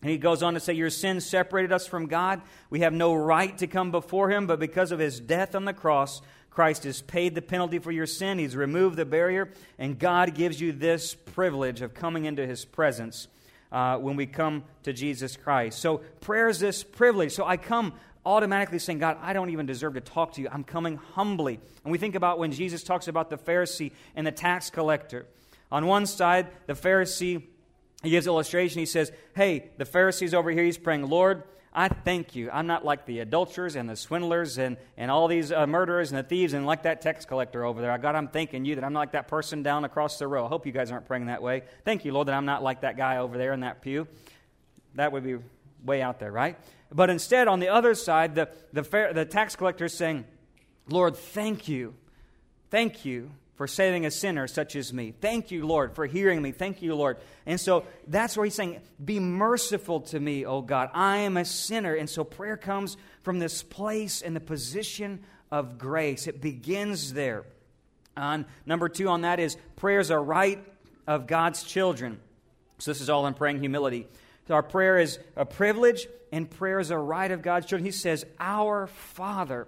And 0.00 0.10
he 0.10 0.18
goes 0.18 0.42
on 0.42 0.54
to 0.54 0.60
say, 0.60 0.74
Your 0.74 0.90
sins 0.90 1.26
separated 1.26 1.72
us 1.72 1.86
from 1.86 2.06
God. 2.06 2.42
We 2.70 2.80
have 2.80 2.92
no 2.92 3.14
right 3.14 3.56
to 3.58 3.66
come 3.66 3.90
before 3.90 4.30
him, 4.30 4.46
but 4.46 4.60
because 4.60 4.92
of 4.92 4.98
his 4.98 5.18
death 5.18 5.54
on 5.54 5.64
the 5.64 5.72
cross, 5.72 6.22
Christ 6.50 6.84
has 6.84 7.02
paid 7.02 7.34
the 7.34 7.42
penalty 7.42 7.78
for 7.78 7.92
your 7.92 8.06
sin. 8.06 8.38
He's 8.38 8.56
removed 8.56 8.96
the 8.96 9.04
barrier, 9.04 9.50
and 9.78 9.98
God 9.98 10.34
gives 10.34 10.60
you 10.60 10.72
this 10.72 11.14
privilege 11.14 11.82
of 11.82 11.94
coming 11.94 12.24
into 12.24 12.46
his 12.46 12.64
presence 12.64 13.28
uh, 13.70 13.96
when 13.98 14.16
we 14.16 14.26
come 14.26 14.64
to 14.84 14.92
Jesus 14.92 15.36
Christ. 15.36 15.78
So, 15.78 15.98
prayer 16.20 16.48
is 16.48 16.58
this 16.58 16.82
privilege. 16.82 17.32
So, 17.32 17.44
I 17.44 17.56
come 17.56 17.92
automatically 18.24 18.78
saying, 18.78 18.98
God, 18.98 19.18
I 19.20 19.32
don't 19.32 19.50
even 19.50 19.66
deserve 19.66 19.94
to 19.94 20.00
talk 20.00 20.34
to 20.34 20.40
you. 20.40 20.48
I'm 20.50 20.64
coming 20.64 20.96
humbly. 21.14 21.60
And 21.84 21.92
we 21.92 21.98
think 21.98 22.14
about 22.14 22.38
when 22.38 22.52
Jesus 22.52 22.82
talks 22.82 23.08
about 23.08 23.30
the 23.30 23.38
Pharisee 23.38 23.92
and 24.14 24.26
the 24.26 24.32
tax 24.32 24.70
collector. 24.70 25.26
On 25.70 25.86
one 25.86 26.06
side, 26.06 26.48
the 26.66 26.74
Pharisee, 26.74 27.42
he 28.02 28.10
gives 28.10 28.26
illustration. 28.26 28.78
He 28.78 28.86
says, 28.86 29.12
Hey, 29.34 29.70
the 29.76 29.84
Pharisee's 29.84 30.34
over 30.34 30.50
here. 30.50 30.64
He's 30.64 30.78
praying, 30.78 31.08
Lord, 31.08 31.42
I 31.72 31.88
thank 31.88 32.34
you. 32.34 32.50
I'm 32.50 32.66
not 32.66 32.84
like 32.84 33.06
the 33.06 33.20
adulterers 33.20 33.76
and 33.76 33.88
the 33.88 33.96
swindlers 33.96 34.58
and, 34.58 34.76
and 34.96 35.10
all 35.10 35.28
these 35.28 35.52
uh, 35.52 35.66
murderers 35.66 36.10
and 36.10 36.18
the 36.18 36.22
thieves 36.22 36.52
and 36.52 36.66
like 36.66 36.84
that 36.84 37.02
tax 37.02 37.24
collector 37.24 37.64
over 37.64 37.80
there. 37.80 37.92
I 37.92 37.98
God, 37.98 38.14
I'm 38.14 38.28
thanking 38.28 38.64
you 38.64 38.74
that 38.76 38.84
I'm 38.84 38.92
not 38.92 39.00
like 39.00 39.12
that 39.12 39.28
person 39.28 39.62
down 39.62 39.84
across 39.84 40.18
the 40.18 40.26
row. 40.26 40.46
I 40.46 40.48
hope 40.48 40.66
you 40.66 40.72
guys 40.72 40.90
aren't 40.90 41.06
praying 41.06 41.26
that 41.26 41.42
way. 41.42 41.62
Thank 41.84 42.04
you, 42.04 42.12
Lord, 42.12 42.28
that 42.28 42.34
I'm 42.34 42.46
not 42.46 42.62
like 42.62 42.80
that 42.80 42.96
guy 42.96 43.18
over 43.18 43.36
there 43.36 43.52
in 43.52 43.60
that 43.60 43.82
pew. 43.82 44.08
That 44.94 45.12
would 45.12 45.24
be 45.24 45.36
way 45.84 46.02
out 46.02 46.18
there, 46.18 46.32
right? 46.32 46.58
But 46.90 47.10
instead, 47.10 47.48
on 47.48 47.60
the 47.60 47.68
other 47.68 47.94
side, 47.94 48.34
the, 48.34 48.48
the, 48.72 48.82
fair, 48.82 49.12
the 49.12 49.24
tax 49.24 49.54
collector 49.54 49.84
is 49.84 49.94
saying, 49.94 50.24
Lord, 50.88 51.16
thank 51.16 51.68
you. 51.68 51.94
Thank 52.70 53.04
you 53.04 53.30
for 53.58 53.66
saving 53.66 54.06
a 54.06 54.10
sinner 54.10 54.46
such 54.46 54.76
as 54.76 54.92
me. 54.92 55.12
Thank 55.20 55.50
you, 55.50 55.66
Lord, 55.66 55.96
for 55.96 56.06
hearing 56.06 56.40
me. 56.40 56.52
Thank 56.52 56.80
you, 56.80 56.94
Lord. 56.94 57.18
And 57.44 57.60
so 57.60 57.84
that's 58.06 58.36
where 58.36 58.44
he's 58.44 58.54
saying, 58.54 58.80
Be 59.04 59.18
merciful 59.18 60.02
to 60.02 60.20
me, 60.20 60.46
O 60.46 60.62
God. 60.62 60.90
I 60.94 61.18
am 61.18 61.36
a 61.36 61.44
sinner. 61.44 61.92
And 61.92 62.08
so 62.08 62.22
prayer 62.22 62.56
comes 62.56 62.96
from 63.22 63.40
this 63.40 63.64
place 63.64 64.22
and 64.22 64.36
the 64.36 64.40
position 64.40 65.24
of 65.50 65.76
grace. 65.76 66.28
It 66.28 66.40
begins 66.40 67.12
there. 67.12 67.44
On 68.16 68.46
number 68.64 68.88
two 68.88 69.08
on 69.08 69.22
that 69.22 69.40
is 69.40 69.56
prayers 69.74 70.12
are 70.12 70.22
right 70.22 70.64
of 71.08 71.26
God's 71.26 71.64
children. 71.64 72.20
So 72.78 72.92
this 72.92 73.00
is 73.00 73.10
all 73.10 73.26
in 73.26 73.34
praying 73.34 73.58
humility. 73.58 74.06
So 74.46 74.54
our 74.54 74.62
prayer 74.62 75.00
is 75.00 75.18
a 75.34 75.44
privilege 75.44 76.06
and 76.30 76.48
prayer 76.48 76.78
is 76.78 76.92
a 76.92 76.98
right 76.98 77.30
of 77.30 77.42
God's 77.42 77.66
children. 77.66 77.84
He 77.84 77.90
says, 77.90 78.24
Our 78.38 78.86
Father. 78.86 79.66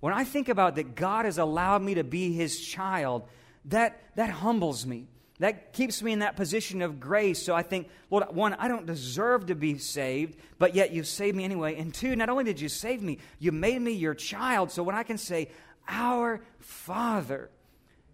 When 0.00 0.12
I 0.12 0.24
think 0.24 0.48
about 0.48 0.76
that 0.76 0.94
God 0.94 1.24
has 1.24 1.38
allowed 1.38 1.82
me 1.82 1.94
to 1.94 2.04
be 2.04 2.32
his 2.32 2.60
child, 2.60 3.24
that, 3.66 4.00
that 4.14 4.30
humbles 4.30 4.86
me. 4.86 5.06
That 5.40 5.72
keeps 5.72 6.02
me 6.02 6.12
in 6.12 6.18
that 6.18 6.36
position 6.36 6.82
of 6.82 6.98
grace. 6.98 7.40
So 7.40 7.54
I 7.54 7.62
think, 7.62 7.88
Lord, 8.10 8.24
one, 8.34 8.54
I 8.54 8.66
don't 8.66 8.86
deserve 8.86 9.46
to 9.46 9.54
be 9.54 9.78
saved, 9.78 10.36
but 10.58 10.74
yet 10.74 10.92
you 10.92 11.04
saved 11.04 11.36
me 11.36 11.44
anyway. 11.44 11.76
And 11.76 11.94
two, 11.94 12.16
not 12.16 12.28
only 12.28 12.44
did 12.44 12.60
you 12.60 12.68
save 12.68 13.02
me, 13.02 13.18
you 13.38 13.52
made 13.52 13.80
me 13.80 13.92
your 13.92 14.14
child. 14.14 14.72
So 14.72 14.82
when 14.82 14.96
I 14.96 15.04
can 15.04 15.16
say, 15.16 15.50
Our 15.86 16.40
Father, 16.58 17.50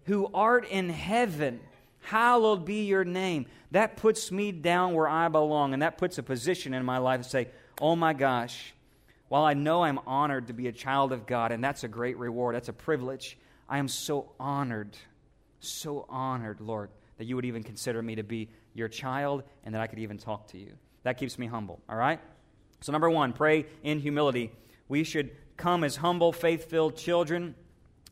who 0.03 0.29
art 0.35 0.67
in 0.69 0.89
heaven, 0.89 1.61
hallowed 2.01 2.63
be 2.63 2.85
your 2.85 3.03
name, 3.03 3.47
that 3.71 3.97
puts 3.97 4.31
me 4.31 4.51
down 4.51 4.93
where 4.93 5.07
I 5.07 5.27
belong. 5.27 5.73
And 5.73 5.81
that 5.81 5.97
puts 5.97 6.19
a 6.19 6.23
position 6.23 6.75
in 6.75 6.85
my 6.85 6.99
life 6.99 7.23
to 7.23 7.29
say, 7.29 7.47
Oh 7.81 7.95
my 7.95 8.13
gosh, 8.13 8.74
while 9.27 9.43
I 9.43 9.53
know 9.53 9.83
I'm 9.83 9.99
honored 10.05 10.47
to 10.47 10.53
be 10.53 10.67
a 10.67 10.71
child 10.71 11.11
of 11.11 11.25
God, 11.25 11.51
and 11.51 11.63
that's 11.63 11.83
a 11.83 11.87
great 11.87 12.17
reward, 12.17 12.55
that's 12.55 12.69
a 12.69 12.73
privilege, 12.73 13.37
I 13.67 13.79
am 13.79 13.87
so 13.87 14.31
honored, 14.39 14.95
so 15.59 16.05
honored, 16.09 16.61
Lord, 16.61 16.89
that 17.17 17.25
you 17.25 17.35
would 17.35 17.45
even 17.45 17.63
consider 17.63 18.01
me 18.01 18.15
to 18.15 18.23
be 18.23 18.49
your 18.73 18.87
child 18.87 19.43
and 19.63 19.73
that 19.73 19.81
I 19.81 19.87
could 19.87 19.99
even 19.99 20.17
talk 20.17 20.47
to 20.49 20.57
you. 20.57 20.73
That 21.03 21.17
keeps 21.17 21.39
me 21.39 21.47
humble, 21.47 21.79
all 21.89 21.95
right? 21.95 22.19
So, 22.81 22.91
number 22.91 23.09
one, 23.09 23.33
pray 23.33 23.65
in 23.83 23.99
humility. 23.99 24.51
We 24.87 25.03
should 25.03 25.31
come 25.57 25.83
as 25.83 25.95
humble, 25.95 26.31
faith 26.31 26.69
filled 26.69 26.95
children. 26.95 27.55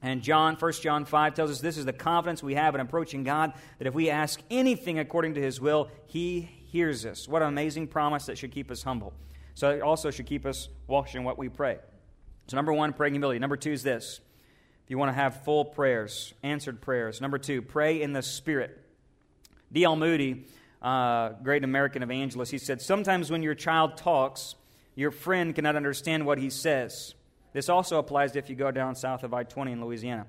And 0.01 0.21
John, 0.21 0.55
1 0.55 0.71
John 0.73 1.05
5 1.05 1.33
tells 1.33 1.51
us 1.51 1.61
this 1.61 1.77
is 1.77 1.85
the 1.85 1.93
confidence 1.93 2.43
we 2.43 2.55
have 2.55 2.75
in 2.75 2.81
approaching 2.81 3.23
God 3.23 3.53
that 3.77 3.87
if 3.87 3.93
we 3.93 4.09
ask 4.09 4.41
anything 4.49 4.99
according 4.99 5.35
to 5.35 5.41
his 5.41 5.61
will, 5.61 5.89
he 6.07 6.41
hears 6.41 7.05
us. 7.05 7.27
What 7.27 7.41
an 7.41 7.47
amazing 7.49 7.87
promise 7.87 8.25
that 8.25 8.37
should 8.37 8.51
keep 8.51 8.69
us 8.71 8.83
humble. 8.83 9.13
So 9.55 9.71
it 9.71 9.81
also 9.81 10.11
should 10.11 10.25
keep 10.25 10.45
us 10.45 10.69
watching 10.87 11.23
what 11.23 11.37
we 11.37 11.49
pray. 11.49 11.77
So, 12.47 12.55
number 12.55 12.73
one, 12.73 12.93
praying 12.93 13.13
humility. 13.13 13.39
Number 13.39 13.57
two 13.57 13.71
is 13.71 13.83
this. 13.83 14.19
If 14.83 14.89
you 14.89 14.97
want 14.97 15.09
to 15.09 15.13
have 15.13 15.43
full 15.43 15.63
prayers, 15.63 16.33
answered 16.43 16.81
prayers. 16.81 17.21
Number 17.21 17.37
two, 17.37 17.61
pray 17.61 18.01
in 18.01 18.13
the 18.13 18.21
Spirit. 18.21 18.79
D.L. 19.71 19.95
Moody, 19.95 20.45
uh, 20.81 21.29
great 21.41 21.63
American 21.63 22.03
evangelist, 22.03 22.51
he 22.51 22.57
said, 22.57 22.81
Sometimes 22.81 23.31
when 23.31 23.41
your 23.41 23.55
child 23.55 23.97
talks, 23.97 24.55
your 24.95 25.11
friend 25.11 25.55
cannot 25.55 25.75
understand 25.75 26.25
what 26.25 26.37
he 26.37 26.49
says. 26.49 27.15
This 27.53 27.69
also 27.69 27.97
applies 27.97 28.35
if 28.35 28.49
you 28.49 28.55
go 28.55 28.71
down 28.71 28.95
south 28.95 29.23
of 29.23 29.33
I 29.33 29.43
20 29.43 29.71
in 29.71 29.83
Louisiana. 29.83 30.25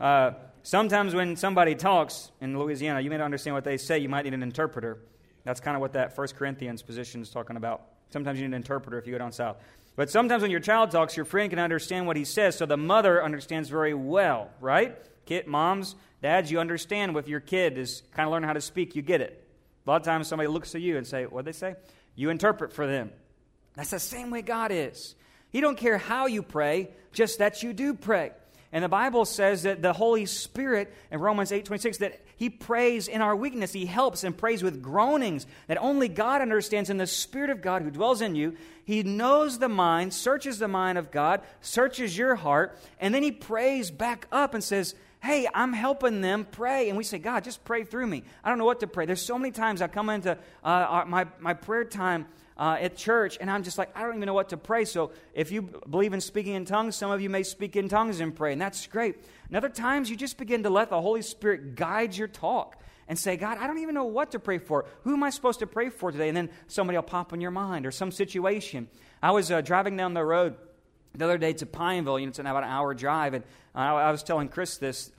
Uh, 0.00 0.32
sometimes 0.62 1.14
when 1.14 1.36
somebody 1.36 1.74
talks 1.74 2.30
in 2.40 2.58
Louisiana, 2.58 3.00
you 3.00 3.10
may 3.10 3.16
not 3.16 3.24
understand 3.24 3.54
what 3.54 3.64
they 3.64 3.76
say. 3.76 3.98
You 3.98 4.08
might 4.08 4.24
need 4.24 4.34
an 4.34 4.42
interpreter. 4.42 4.98
That's 5.44 5.60
kind 5.60 5.74
of 5.74 5.80
what 5.80 5.94
that 5.94 6.14
First 6.14 6.36
Corinthians 6.36 6.82
position 6.82 7.22
is 7.22 7.30
talking 7.30 7.56
about. 7.56 7.82
Sometimes 8.10 8.38
you 8.38 8.46
need 8.46 8.54
an 8.54 8.62
interpreter 8.62 8.98
if 8.98 9.06
you 9.06 9.12
go 9.12 9.18
down 9.18 9.32
south. 9.32 9.56
But 9.96 10.10
sometimes 10.10 10.42
when 10.42 10.50
your 10.50 10.60
child 10.60 10.90
talks, 10.90 11.16
your 11.16 11.24
friend 11.24 11.50
can 11.50 11.58
understand 11.58 12.06
what 12.06 12.16
he 12.16 12.24
says, 12.24 12.56
so 12.56 12.66
the 12.66 12.76
mother 12.76 13.24
understands 13.24 13.68
very 13.68 13.94
well, 13.94 14.50
right? 14.60 14.96
Kid, 15.24 15.46
moms, 15.46 15.96
dads, 16.22 16.50
you 16.50 16.60
understand 16.60 17.14
with 17.14 17.28
your 17.28 17.40
kid 17.40 17.78
is 17.78 18.02
kind 18.14 18.26
of 18.26 18.32
learning 18.32 18.46
how 18.46 18.52
to 18.52 18.60
speak, 18.60 18.94
you 18.94 19.02
get 19.02 19.20
it. 19.20 19.42
A 19.86 19.90
lot 19.90 19.96
of 19.96 20.02
times 20.02 20.28
somebody 20.28 20.48
looks 20.48 20.74
at 20.74 20.82
you 20.82 20.98
and 20.98 21.06
say, 21.06 21.24
what 21.24 21.44
they 21.44 21.52
say? 21.52 21.76
You 22.14 22.30
interpret 22.30 22.72
for 22.72 22.86
them. 22.86 23.10
That's 23.74 23.90
the 23.90 23.98
same 23.98 24.30
way 24.30 24.42
God 24.42 24.70
is. 24.70 25.14
He 25.50 25.60
don't 25.60 25.78
care 25.78 25.96
how 25.98 26.26
you 26.26 26.42
pray, 26.42 26.90
just 27.12 27.38
that 27.38 27.62
you 27.62 27.72
do 27.72 27.94
pray. 27.94 28.32
And 28.72 28.82
the 28.82 28.88
Bible 28.88 29.24
says 29.24 29.62
that 29.62 29.80
the 29.80 29.92
Holy 29.92 30.26
Spirit 30.26 30.92
in 31.10 31.20
Romans 31.20 31.52
8 31.52 31.64
26, 31.64 31.98
that 31.98 32.20
He 32.36 32.50
prays 32.50 33.08
in 33.08 33.20
our 33.20 33.36
weakness. 33.36 33.72
He 33.72 33.86
helps 33.86 34.24
and 34.24 34.36
prays 34.36 34.62
with 34.62 34.82
groanings 34.82 35.46
that 35.68 35.78
only 35.78 36.08
God 36.08 36.42
understands. 36.42 36.90
And 36.90 37.00
the 37.00 37.06
Spirit 37.06 37.50
of 37.50 37.62
God 37.62 37.82
who 37.82 37.90
dwells 37.90 38.20
in 38.20 38.34
you, 38.34 38.56
He 38.84 39.02
knows 39.02 39.58
the 39.58 39.68
mind, 39.68 40.12
searches 40.12 40.58
the 40.58 40.68
mind 40.68 40.98
of 40.98 41.10
God, 41.10 41.42
searches 41.60 42.16
your 42.18 42.34
heart, 42.34 42.78
and 42.98 43.14
then 43.14 43.22
He 43.22 43.32
prays 43.32 43.90
back 43.90 44.26
up 44.32 44.54
and 44.54 44.62
says, 44.62 44.94
Hey, 45.22 45.48
I'm 45.54 45.72
helping 45.72 46.20
them 46.20 46.46
pray. 46.50 46.88
And 46.88 46.98
we 46.98 47.04
say, 47.04 47.18
God, 47.18 47.44
just 47.44 47.64
pray 47.64 47.84
through 47.84 48.06
me. 48.06 48.24
I 48.44 48.48
don't 48.48 48.58
know 48.58 48.64
what 48.64 48.80
to 48.80 48.86
pray. 48.86 49.06
There's 49.06 49.22
so 49.22 49.38
many 49.38 49.50
times 49.50 49.80
I 49.80 49.88
come 49.88 50.10
into 50.10 50.38
uh, 50.62 51.04
my, 51.06 51.26
my 51.40 51.54
prayer 51.54 51.84
time 51.84 52.26
uh, 52.58 52.78
at 52.80 52.96
church, 52.96 53.36
and 53.40 53.50
I'm 53.50 53.62
just 53.62 53.78
like, 53.78 53.96
I 53.96 54.02
don't 54.02 54.16
even 54.16 54.26
know 54.26 54.34
what 54.34 54.48
to 54.50 54.56
pray. 54.56 54.84
So 54.84 55.12
if 55.34 55.50
you 55.50 55.62
believe 55.62 56.12
in 56.12 56.20
speaking 56.20 56.54
in 56.54 56.64
tongues, 56.64 56.96
some 56.96 57.10
of 57.10 57.20
you 57.20 57.28
may 57.28 57.42
speak 57.42 57.76
in 57.76 57.88
tongues 57.88 58.20
and 58.20 58.34
pray, 58.34 58.52
and 58.52 58.60
that's 58.60 58.86
great. 58.86 59.16
And 59.48 59.56
other 59.56 59.68
times, 59.68 60.08
you 60.08 60.16
just 60.16 60.38
begin 60.38 60.62
to 60.62 60.70
let 60.70 60.90
the 60.90 61.00
Holy 61.00 61.22
Spirit 61.22 61.76
guide 61.76 62.16
your 62.16 62.28
talk 62.28 62.80
and 63.08 63.18
say, 63.18 63.36
God, 63.36 63.58
I 63.58 63.66
don't 63.66 63.78
even 63.78 63.94
know 63.94 64.04
what 64.04 64.32
to 64.32 64.38
pray 64.38 64.58
for. 64.58 64.86
Who 65.02 65.12
am 65.12 65.22
I 65.22 65.30
supposed 65.30 65.60
to 65.60 65.66
pray 65.66 65.90
for 65.90 66.10
today? 66.10 66.28
And 66.28 66.36
then 66.36 66.50
somebody 66.66 66.96
will 66.96 67.02
pop 67.02 67.32
in 67.32 67.40
your 67.40 67.50
mind 67.50 67.86
or 67.86 67.90
some 67.90 68.10
situation. 68.10 68.88
I 69.22 69.30
was 69.30 69.50
uh, 69.50 69.60
driving 69.60 69.96
down 69.96 70.14
the 70.14 70.24
road 70.24 70.56
the 71.14 71.24
other 71.24 71.38
day 71.38 71.52
to 71.54 71.66
Pineville. 71.66 72.18
You 72.18 72.26
know, 72.26 72.30
it's 72.30 72.38
about 72.38 72.64
an 72.64 72.70
hour 72.70 72.94
drive, 72.94 73.34
and 73.34 73.44
I 73.74 74.10
was 74.10 74.22
telling 74.22 74.48
Chris 74.48 74.78
this 74.78 75.10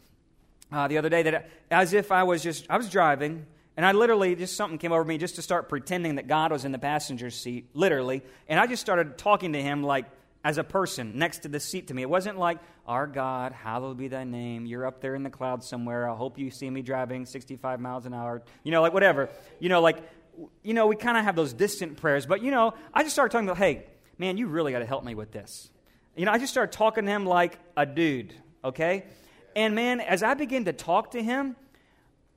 uh, 0.72 0.88
the 0.88 0.98
other 0.98 1.10
day 1.10 1.24
that 1.24 1.50
as 1.72 1.94
if 1.94 2.12
I 2.12 2.24
was 2.24 2.44
just 2.44 2.66
I 2.70 2.78
was 2.78 2.90
driving 2.90 3.46
and 3.78 3.86
I 3.86 3.92
literally, 3.92 4.36
just 4.36 4.58
something 4.58 4.80
came 4.80 4.92
over 4.92 5.06
me 5.06 5.20
just 5.20 5.36
to 5.36 5.44
start 5.44 5.70
pretending 5.70 6.16
that 6.16 6.28
God 6.28 6.52
was 6.52 6.66
in 6.66 6.72
the 6.72 6.80
passenger 6.80 7.30
seat, 7.30 7.70
literally. 7.76 8.24
And 8.48 8.60
I 8.60 8.66
just 8.66 8.82
started 8.82 9.20
talking 9.20 9.54
to 9.54 9.62
him 9.62 9.84
like 9.84 10.06
as 10.44 10.58
a 10.58 10.64
person 10.64 11.20
next 11.20 11.44
to 11.44 11.48
the 11.48 11.60
seat 11.60 11.90
to 11.90 11.94
me. 11.94 12.02
It 12.02 12.10
wasn't 12.10 12.40
like, 12.40 12.58
Our 12.88 13.06
God, 13.06 13.52
hallowed 13.52 13.98
be 13.98 14.08
thy 14.08 14.24
name. 14.24 14.66
You're 14.66 14.88
up 14.88 15.00
there 15.00 15.14
in 15.14 15.22
the 15.22 15.30
clouds 15.30 15.68
somewhere. 15.68 16.10
I 16.10 16.16
hope 16.16 16.40
you 16.40 16.50
see 16.50 16.68
me 16.68 16.82
driving 16.82 17.28
65 17.28 17.80
miles 17.80 18.08
an 18.08 18.16
hour. 18.16 18.42
You 18.64 18.72
know, 18.72 18.82
like 18.82 18.94
whatever. 18.94 19.30
You 19.60 19.70
know, 19.70 19.80
like, 19.82 19.98
you 20.64 20.74
know, 20.74 20.88
we 20.88 20.96
kind 20.96 21.16
of 21.16 21.24
have 21.24 21.36
those 21.36 21.54
distant 21.54 21.98
prayers. 21.98 22.26
But, 22.26 22.42
you 22.42 22.50
know, 22.50 22.74
I 22.96 23.04
just 23.04 23.14
started 23.14 23.32
talking 23.32 23.48
about, 23.48 23.60
Hey, 23.60 23.86
man, 24.18 24.38
you 24.38 24.48
really 24.48 24.72
got 24.72 24.80
to 24.80 24.86
help 24.86 25.04
me 25.04 25.14
with 25.14 25.32
this. 25.32 25.70
You 26.16 26.26
know, 26.26 26.32
I 26.32 26.40
just 26.40 26.52
started 26.52 26.72
talking 26.72 27.06
to 27.06 27.12
him 27.12 27.28
like 27.28 27.60
a 27.76 27.86
dude, 27.86 28.34
okay? 28.64 29.04
And 29.56 29.76
man, 29.76 30.00
as 30.00 30.24
I 30.24 30.34
began 30.34 30.66
to 30.66 30.74
talk 30.74 31.12
to 31.12 31.22
him, 31.22 31.56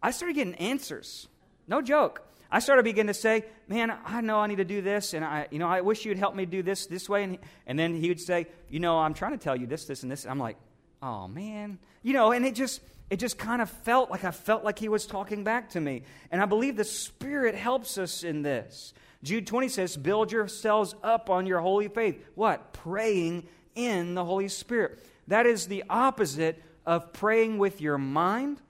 I 0.02 0.10
started 0.10 0.34
getting 0.34 0.54
answers. 0.54 1.28
No 1.68 1.82
joke. 1.82 2.26
I 2.50 2.58
started 2.58 2.82
beginning 2.82 3.14
to 3.14 3.20
say, 3.20 3.44
man, 3.68 3.96
I 4.04 4.20
know 4.20 4.40
I 4.40 4.48
need 4.48 4.56
to 4.56 4.64
do 4.64 4.82
this, 4.82 5.14
and 5.14 5.24
I, 5.24 5.46
you 5.50 5.60
know, 5.60 5.68
I 5.68 5.82
wish 5.82 6.04
you'd 6.04 6.18
help 6.18 6.34
me 6.34 6.46
do 6.46 6.62
this 6.62 6.86
this 6.86 7.08
way. 7.08 7.22
And, 7.22 7.38
and 7.66 7.78
then 7.78 7.94
he 7.94 8.08
would 8.08 8.20
say, 8.20 8.48
you 8.68 8.80
know, 8.80 8.98
I'm 8.98 9.14
trying 9.14 9.32
to 9.32 9.38
tell 9.38 9.54
you 9.54 9.66
this, 9.66 9.84
this, 9.84 10.02
and 10.02 10.10
this. 10.10 10.26
I'm 10.26 10.38
like, 10.38 10.56
oh 11.02 11.28
man, 11.28 11.78
you 12.02 12.12
know, 12.12 12.32
and 12.32 12.44
it 12.44 12.54
just, 12.54 12.80
it 13.08 13.18
just 13.18 13.38
kind 13.38 13.62
of 13.62 13.70
felt 13.70 14.10
like 14.10 14.24
I 14.24 14.32
felt 14.32 14.64
like 14.64 14.78
he 14.78 14.88
was 14.88 15.06
talking 15.06 15.44
back 15.44 15.70
to 15.70 15.80
me. 15.80 16.02
And 16.30 16.42
I 16.42 16.46
believe 16.46 16.76
the 16.76 16.84
Spirit 16.84 17.54
helps 17.54 17.98
us 17.98 18.24
in 18.24 18.42
this. 18.42 18.94
Jude 19.22 19.46
20 19.46 19.68
says, 19.68 19.96
build 19.96 20.32
yourselves 20.32 20.94
up 21.02 21.30
on 21.30 21.46
your 21.46 21.60
holy 21.60 21.88
faith. 21.88 22.24
What? 22.34 22.72
Praying 22.72 23.46
in 23.74 24.14
the 24.14 24.24
Holy 24.24 24.48
Spirit. 24.48 24.98
That 25.28 25.46
is 25.46 25.66
the 25.66 25.84
opposite 25.88 26.62
of 26.86 27.12
praying 27.12 27.58
with 27.58 27.80
your 27.80 27.98
mind, 27.98 28.60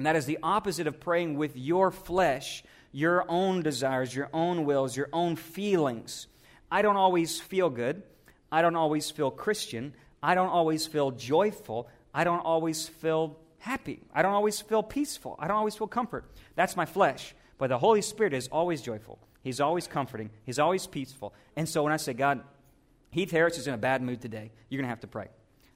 and 0.00 0.06
that 0.06 0.16
is 0.16 0.24
the 0.24 0.38
opposite 0.42 0.86
of 0.86 0.98
praying 0.98 1.34
with 1.34 1.58
your 1.58 1.90
flesh, 1.90 2.64
your 2.90 3.22
own 3.28 3.62
desires, 3.62 4.14
your 4.14 4.30
own 4.32 4.64
wills, 4.64 4.96
your 4.96 5.10
own 5.12 5.36
feelings. 5.36 6.26
I 6.70 6.80
don't 6.80 6.96
always 6.96 7.38
feel 7.38 7.68
good. 7.68 8.02
I 8.50 8.62
don't 8.62 8.76
always 8.76 9.10
feel 9.10 9.30
Christian. 9.30 9.92
I 10.22 10.34
don't 10.34 10.48
always 10.48 10.86
feel 10.86 11.10
joyful. 11.10 11.86
I 12.14 12.24
don't 12.24 12.40
always 12.40 12.88
feel 12.88 13.36
happy. 13.58 14.00
I 14.14 14.22
don't 14.22 14.32
always 14.32 14.58
feel 14.58 14.82
peaceful. 14.82 15.36
I 15.38 15.46
don't 15.48 15.58
always 15.58 15.76
feel 15.76 15.86
comfort. 15.86 16.24
That's 16.54 16.78
my 16.78 16.86
flesh. 16.86 17.34
But 17.58 17.68
the 17.68 17.76
Holy 17.76 18.00
Spirit 18.00 18.32
is 18.32 18.48
always 18.48 18.80
joyful. 18.80 19.18
He's 19.42 19.60
always 19.60 19.86
comforting. 19.86 20.30
He's 20.46 20.58
always 20.58 20.86
peaceful. 20.86 21.34
And 21.56 21.68
so 21.68 21.82
when 21.82 21.92
I 21.92 21.98
say, 21.98 22.14
God, 22.14 22.40
Heath 23.10 23.32
Harris 23.32 23.58
is 23.58 23.66
in 23.66 23.74
a 23.74 23.76
bad 23.76 24.00
mood 24.00 24.22
today, 24.22 24.50
you're 24.70 24.78
going 24.78 24.86
to 24.86 24.88
have 24.88 25.00
to 25.00 25.08
pray. 25.08 25.28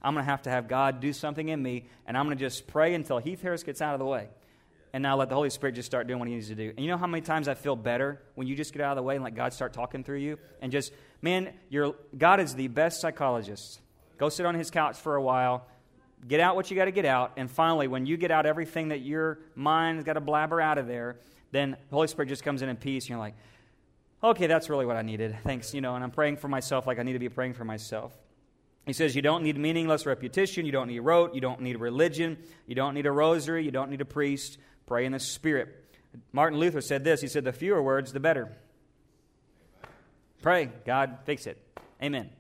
I'm 0.05 0.15
going 0.15 0.25
to 0.25 0.31
have 0.31 0.43
to 0.43 0.51
have 0.51 0.69
God 0.69 1.01
do 1.01 1.13
something 1.13 1.49
in 1.49 1.63
me, 1.63 1.87
and 2.07 2.17
I'm 2.17 2.27
going 2.27 2.37
to 2.37 2.45
just 2.45 2.67
pray 2.67 2.95
until 2.95 3.19
Heath 3.19 3.43
Harris 3.43 3.63
gets 3.63 3.81
out 3.83 3.95
of 3.95 3.99
the 3.99 4.07
way. 4.07 4.29
And 4.93 5.03
now 5.03 5.17
let 5.17 5.29
the 5.29 5.35
Holy 5.35 5.51
Spirit 5.51 5.75
just 5.75 5.87
start 5.87 6.07
doing 6.07 6.21
what 6.21 6.29
He 6.29 6.35
needs 6.35 6.49
to 6.49 6.55
do. 6.55 6.69
And 6.69 6.81
you 6.81 6.89
know 6.89 6.97
how 6.97 7.09
many 7.09 7.23
times 7.23 7.49
I 7.49 7.55
feel 7.55 7.75
better 7.75 8.21
when 8.37 8.47
you 8.47 8.55
just 8.55 8.73
get 8.73 8.83
out 8.83 8.93
of 8.93 8.97
the 8.97 9.03
way 9.03 9.17
and 9.17 9.25
let 9.25 9.35
God 9.35 9.53
start 9.53 9.73
talking 9.73 10.05
through 10.05 10.19
you? 10.19 10.39
And 10.61 10.71
just, 10.71 10.93
man, 11.21 11.53
your 11.69 11.97
God 12.17 12.39
is 12.39 12.55
the 12.55 12.69
best 12.69 13.01
psychologist. 13.01 13.81
Go 14.19 14.29
sit 14.29 14.47
on 14.47 14.55
His 14.55 14.71
couch 14.71 14.97
for 14.97 15.17
a 15.17 15.23
while 15.23 15.67
get 16.27 16.41
out 16.41 16.57
what 16.57 16.71
you 16.71 16.77
got 16.77 16.87
to 16.87 16.93
get 16.93 17.05
out. 17.05 17.33
And 17.37 17.51
finally, 17.51 17.89
when 17.89 18.07
you 18.07 18.17
get 18.17 18.31
out 18.31 18.47
everything 18.47 18.89
that 18.89 19.01
your 19.01 19.39
mind's 19.55 20.05
got 20.05 20.15
to 20.15 20.21
blabber 20.21 20.61
out 20.61 20.79
of 20.79 20.87
there, 20.87 21.17
then 21.53 21.73
the 21.73 21.95
Holy 21.95 22.09
Spirit 22.09 22.29
just 22.29 22.43
comes 22.43 22.63
in 22.63 22.69
in 22.69 22.77
peace. 22.77 23.05
And 23.05 23.11
you're 23.11 23.19
like, 23.19 23.35
okay, 24.23 24.47
that's 24.47 24.71
really 24.71 24.87
what 24.87 24.97
I 24.97 25.03
needed. 25.03 25.37
Thanks, 25.45 25.75
you 25.75 25.81
know, 25.81 25.95
and 25.95 26.03
I'm 26.03 26.11
praying 26.11 26.39
for 26.39 26.49
myself 26.49 26.87
like 26.87 26.99
I 26.99 27.03
need 27.03 27.13
to 27.13 27.19
be 27.19 27.29
praying 27.29 27.55
for 27.55 27.65
myself. 27.65 28.13
He 28.87 28.93
says, 28.93 29.17
You 29.17 29.23
don't 29.23 29.43
need 29.43 29.57
meaningless 29.57 30.07
repetition. 30.07 30.67
You 30.67 30.73
don't 30.73 30.89
need 30.89 31.01
rote. 31.01 31.35
You 31.35 31.41
don't 31.41 31.61
need 31.61 31.77
religion. 31.77 32.39
You 32.67 32.75
don't 32.75 32.95
need 32.95 33.07
a 33.07 33.13
rosary. 33.13 33.65
You 33.65 33.71
don't 33.71 33.91
need 33.91 34.01
a 34.01 34.07
priest. 34.07 34.59
Pray 34.87 35.07
in 35.07 35.13
the 35.13 35.21
Spirit. 35.21 35.69
Martin 36.33 36.59
Luther 36.59 36.81
said 36.81 37.05
this 37.05 37.21
He 37.21 37.29
said, 37.29 37.45
The 37.45 37.53
fewer 37.53 37.83
words, 37.83 38.13
the 38.13 38.21
better. 38.21 38.53
Pray. 40.43 40.71
God, 40.85 41.19
fix 41.25 41.47
it. 41.47 41.59
Amen. 42.03 42.31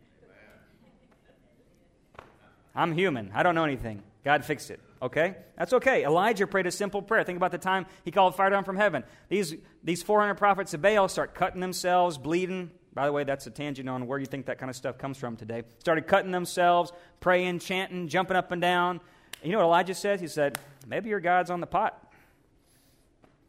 I'm 2.74 2.92
human. 2.92 3.30
I 3.34 3.42
don't 3.42 3.54
know 3.54 3.64
anything. 3.64 4.02
God 4.24 4.44
fixed 4.44 4.70
it. 4.70 4.80
Okay? 5.00 5.36
That's 5.56 5.72
okay. 5.74 6.04
Elijah 6.04 6.46
prayed 6.46 6.66
a 6.66 6.70
simple 6.70 7.02
prayer. 7.02 7.24
Think 7.24 7.36
about 7.36 7.52
the 7.52 7.58
time 7.58 7.86
he 8.04 8.10
called 8.10 8.34
fire 8.34 8.50
down 8.50 8.64
from 8.64 8.76
heaven. 8.76 9.04
These, 9.28 9.54
these 9.82 10.02
400 10.02 10.34
prophets 10.34 10.74
of 10.74 10.82
Baal 10.82 11.08
start 11.08 11.34
cutting 11.34 11.60
themselves, 11.60 12.18
bleeding. 12.18 12.70
By 12.94 13.06
the 13.06 13.12
way, 13.12 13.24
that's 13.24 13.46
a 13.46 13.50
tangent 13.50 13.88
on 13.88 14.06
where 14.06 14.18
you 14.18 14.26
think 14.26 14.46
that 14.46 14.58
kind 14.58 14.70
of 14.70 14.76
stuff 14.76 14.98
comes 14.98 15.18
from 15.18 15.36
today. 15.36 15.64
Started 15.78 16.06
cutting 16.06 16.30
themselves, 16.30 16.92
praying, 17.20 17.58
chanting, 17.58 18.06
jumping 18.08 18.36
up 18.36 18.52
and 18.52 18.62
down. 18.62 19.00
You 19.42 19.52
know 19.52 19.58
what 19.58 19.64
Elijah 19.64 19.94
says? 19.94 20.20
He 20.20 20.28
said, 20.28 20.58
Maybe 20.86 21.08
your 21.08 21.20
God's 21.20 21.50
on 21.50 21.60
the 21.60 21.66
pot. 21.66 22.12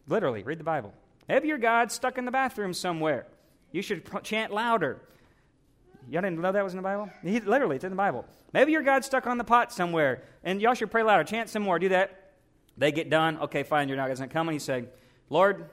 Literally, 0.07 0.43
read 0.43 0.59
the 0.59 0.63
Bible. 0.63 0.93
Maybe 1.27 1.47
your 1.47 1.57
God's 1.57 1.93
stuck 1.93 2.17
in 2.17 2.25
the 2.25 2.31
bathroom 2.31 2.73
somewhere. 2.73 3.27
You 3.71 3.81
should 3.81 4.09
chant 4.23 4.53
louder. 4.53 5.01
Y'all 6.09 6.21
didn't 6.21 6.39
know 6.39 6.51
that 6.51 6.63
was 6.63 6.73
in 6.73 6.77
the 6.77 6.83
Bible? 6.83 7.09
He, 7.23 7.39
literally, 7.39 7.75
it's 7.75 7.85
in 7.85 7.89
the 7.89 7.95
Bible. 7.95 8.25
Maybe 8.53 8.71
your 8.71 8.83
God's 8.83 9.07
stuck 9.07 9.25
on 9.27 9.37
the 9.37 9.43
pot 9.43 9.73
somewhere, 9.73 10.23
and 10.43 10.61
y'all 10.61 10.75
should 10.75 10.91
pray 10.91 11.03
louder. 11.03 11.23
Chant 11.23 11.49
some 11.49 11.63
more. 11.63 11.79
Do 11.79 11.89
that. 11.89 12.33
They 12.77 12.91
get 12.91 13.09
done. 13.09 13.37
Okay, 13.39 13.63
fine, 13.63 13.89
your 13.89 13.97
God 13.97 14.11
isn't 14.11 14.29
coming. 14.29 14.53
He 14.53 14.59
said, 14.59 14.89
Lord, 15.29 15.69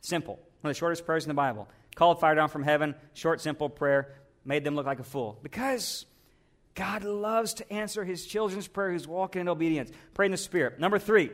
simple. 0.00 0.40
One 0.60 0.70
of 0.70 0.76
the 0.76 0.78
shortest 0.78 1.06
prayers 1.06 1.24
in 1.24 1.28
the 1.28 1.34
Bible. 1.34 1.68
Called 1.94 2.20
fire 2.20 2.34
down 2.34 2.48
from 2.48 2.62
heaven, 2.62 2.94
short, 3.14 3.40
simple 3.40 3.68
prayer, 3.68 4.14
made 4.44 4.64
them 4.64 4.74
look 4.76 4.86
like 4.86 5.00
a 5.00 5.04
fool. 5.04 5.38
Because 5.42 6.06
God 6.74 7.04
loves 7.04 7.54
to 7.54 7.72
answer 7.72 8.04
his 8.04 8.26
children's 8.26 8.68
prayer 8.68 8.92
who's 8.92 9.08
walking 9.08 9.40
in 9.40 9.48
obedience. 9.48 9.90
Pray 10.14 10.26
in 10.26 10.32
the 10.32 10.38
Spirit. 10.38 10.78
Number 10.78 10.98
three. 10.98 11.30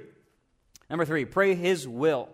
Number 0.89 1.05
three, 1.05 1.25
pray 1.25 1.55
his 1.55 1.87
will. 1.89 2.29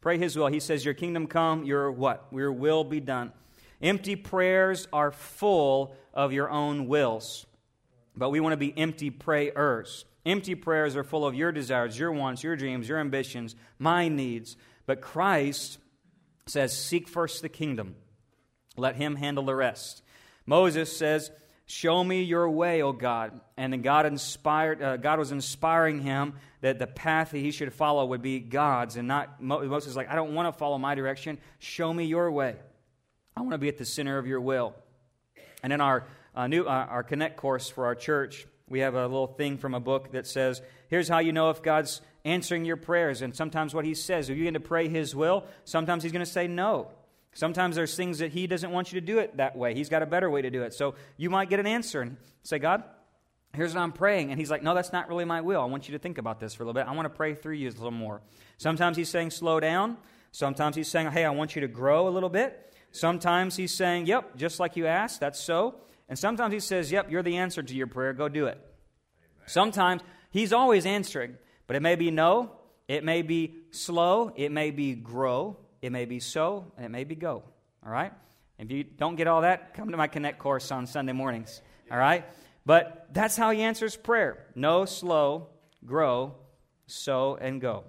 Pray 0.00 0.18
his 0.18 0.36
will. 0.36 0.46
He 0.46 0.60
says, 0.60 0.84
Your 0.84 0.94
kingdom 0.94 1.26
come, 1.26 1.64
your 1.64 1.90
what? 1.90 2.26
Your 2.32 2.52
will 2.52 2.84
be 2.84 3.00
done. 3.00 3.32
Empty 3.82 4.16
prayers 4.16 4.88
are 4.92 5.10
full 5.10 5.94
of 6.14 6.32
your 6.32 6.50
own 6.50 6.86
wills, 6.86 7.46
but 8.16 8.30
we 8.30 8.40
want 8.40 8.52
to 8.52 8.56
be 8.56 8.76
empty 8.76 9.10
prayers. 9.10 10.04
Empty 10.26 10.56
prayers 10.56 10.96
are 10.96 11.04
full 11.04 11.24
of 11.24 11.34
your 11.34 11.52
desires, 11.52 11.98
your 11.98 12.12
wants, 12.12 12.42
your 12.42 12.56
dreams, 12.56 12.88
your 12.88 12.98
ambitions, 12.98 13.54
my 13.78 14.08
needs. 14.08 14.56
But 14.86 15.00
Christ 15.00 15.78
says, 16.48 16.76
Seek 16.76 17.08
first 17.08 17.42
the 17.42 17.48
kingdom, 17.48 17.96
let 18.76 18.96
him 18.96 19.16
handle 19.16 19.44
the 19.44 19.54
rest. 19.54 20.02
Moses 20.46 20.96
says, 20.96 21.30
Show 21.70 22.02
me 22.02 22.22
your 22.22 22.48
way, 22.48 22.80
O 22.80 22.92
God. 22.92 23.38
And 23.58 23.74
then 23.74 23.82
God 23.82 24.06
inspired, 24.06 24.82
uh, 24.82 24.96
God 24.96 25.18
was 25.18 25.32
inspiring 25.32 26.00
him 26.00 26.32
that 26.62 26.78
the 26.78 26.86
path 26.86 27.32
that 27.32 27.38
he 27.38 27.50
should 27.50 27.74
follow 27.74 28.06
would 28.06 28.22
be 28.22 28.40
God's 28.40 28.96
and 28.96 29.06
not 29.06 29.42
Moses. 29.42 29.94
Like, 29.94 30.08
I 30.08 30.14
don't 30.14 30.34
want 30.34 30.52
to 30.52 30.58
follow 30.58 30.78
my 30.78 30.94
direction. 30.94 31.36
Show 31.58 31.92
me 31.92 32.04
your 32.04 32.30
way. 32.32 32.56
I 33.36 33.42
want 33.42 33.52
to 33.52 33.58
be 33.58 33.68
at 33.68 33.76
the 33.76 33.84
center 33.84 34.16
of 34.16 34.26
your 34.26 34.40
will. 34.40 34.74
And 35.62 35.70
in 35.70 35.82
our 35.82 36.06
uh, 36.34 36.46
new 36.46 36.64
uh, 36.64 36.86
our 36.88 37.02
Connect 37.02 37.36
course 37.36 37.68
for 37.68 37.84
our 37.84 37.94
church, 37.94 38.46
we 38.66 38.80
have 38.80 38.94
a 38.94 39.02
little 39.02 39.26
thing 39.26 39.58
from 39.58 39.74
a 39.74 39.80
book 39.80 40.12
that 40.12 40.26
says, 40.26 40.62
"Here's 40.88 41.08
how 41.08 41.18
you 41.18 41.32
know 41.32 41.50
if 41.50 41.62
God's 41.62 42.00
answering 42.24 42.64
your 42.64 42.76
prayers." 42.76 43.22
And 43.22 43.34
sometimes 43.34 43.74
what 43.74 43.84
He 43.84 43.94
says, 43.94 44.30
are 44.30 44.34
you 44.34 44.44
going 44.44 44.54
to 44.54 44.60
pray 44.60 44.88
His 44.88 45.14
will? 45.14 45.44
Sometimes 45.64 46.02
He's 46.02 46.12
going 46.12 46.24
to 46.24 46.30
say 46.30 46.46
no. 46.46 46.88
Sometimes 47.34 47.76
there's 47.76 47.94
things 47.94 48.18
that 48.18 48.32
He 48.32 48.46
doesn't 48.46 48.70
want 48.70 48.92
you 48.92 49.00
to 49.00 49.06
do 49.06 49.18
it 49.18 49.36
that 49.36 49.56
way. 49.56 49.74
He's 49.74 49.88
got 49.88 50.02
a 50.02 50.06
better 50.06 50.30
way 50.30 50.42
to 50.42 50.50
do 50.50 50.62
it. 50.62 50.74
So 50.74 50.94
you 51.16 51.30
might 51.30 51.50
get 51.50 51.60
an 51.60 51.66
answer 51.66 52.00
and 52.00 52.16
say, 52.42 52.58
"God, 52.58 52.82
here's 53.54 53.74
what 53.74 53.80
I'm 53.80 53.92
praying," 53.92 54.30
and 54.30 54.38
He's 54.38 54.50
like, 54.50 54.62
"No, 54.62 54.74
that's 54.74 54.92
not 54.92 55.08
really 55.08 55.24
my 55.24 55.40
will. 55.40 55.60
I 55.60 55.66
want 55.66 55.88
you 55.88 55.92
to 55.92 55.98
think 55.98 56.18
about 56.18 56.40
this 56.40 56.54
for 56.54 56.62
a 56.62 56.66
little 56.66 56.80
bit. 56.80 56.88
I 56.88 56.92
want 56.94 57.06
to 57.06 57.16
pray 57.16 57.34
through 57.34 57.54
you 57.54 57.68
a 57.68 57.70
little 57.70 57.90
more." 57.90 58.22
Sometimes 58.56 58.96
He's 58.96 59.08
saying, 59.08 59.30
"Slow 59.30 59.60
down." 59.60 59.98
Sometimes 60.32 60.76
He's 60.76 60.88
saying, 60.88 61.10
"Hey, 61.10 61.24
I 61.24 61.30
want 61.30 61.54
you 61.54 61.60
to 61.62 61.68
grow 61.68 62.08
a 62.08 62.10
little 62.10 62.28
bit." 62.28 62.64
Sometimes 62.90 63.56
he's 63.56 63.74
saying, 63.74 64.06
Yep, 64.06 64.36
just 64.36 64.60
like 64.60 64.76
you 64.76 64.86
asked, 64.86 65.20
that's 65.20 65.40
so. 65.40 65.76
And 66.08 66.18
sometimes 66.18 66.52
he 66.52 66.60
says, 66.60 66.90
Yep, 66.90 67.10
you're 67.10 67.22
the 67.22 67.36
answer 67.36 67.62
to 67.62 67.74
your 67.74 67.86
prayer, 67.86 68.12
go 68.12 68.28
do 68.28 68.46
it. 68.46 68.58
Amen. 68.58 69.46
Sometimes 69.46 70.02
he's 70.30 70.52
always 70.52 70.86
answering, 70.86 71.36
but 71.68 71.76
it 71.76 71.82
may 71.82 71.94
be 71.94 72.10
no, 72.10 72.50
it 72.88 73.04
may 73.04 73.22
be 73.22 73.54
slow, 73.70 74.32
it 74.34 74.50
may 74.50 74.72
be 74.72 74.96
grow, 74.96 75.56
it 75.80 75.92
may 75.92 76.04
be 76.04 76.18
so, 76.18 76.72
and 76.76 76.84
it 76.84 76.88
may 76.88 77.04
be 77.04 77.14
go. 77.14 77.44
All 77.86 77.92
right? 77.92 78.12
If 78.58 78.72
you 78.72 78.82
don't 78.82 79.14
get 79.14 79.28
all 79.28 79.42
that, 79.42 79.74
come 79.74 79.92
to 79.92 79.96
my 79.96 80.08
Connect 80.08 80.40
course 80.40 80.72
on 80.72 80.88
Sunday 80.88 81.12
mornings. 81.12 81.62
All 81.92 81.98
right? 81.98 82.24
But 82.66 83.06
that's 83.12 83.36
how 83.36 83.52
he 83.52 83.62
answers 83.62 83.94
prayer 83.94 84.46
no, 84.56 84.84
slow, 84.84 85.50
grow, 85.86 86.34
so, 86.88 87.38
and 87.40 87.60
go. 87.60 87.84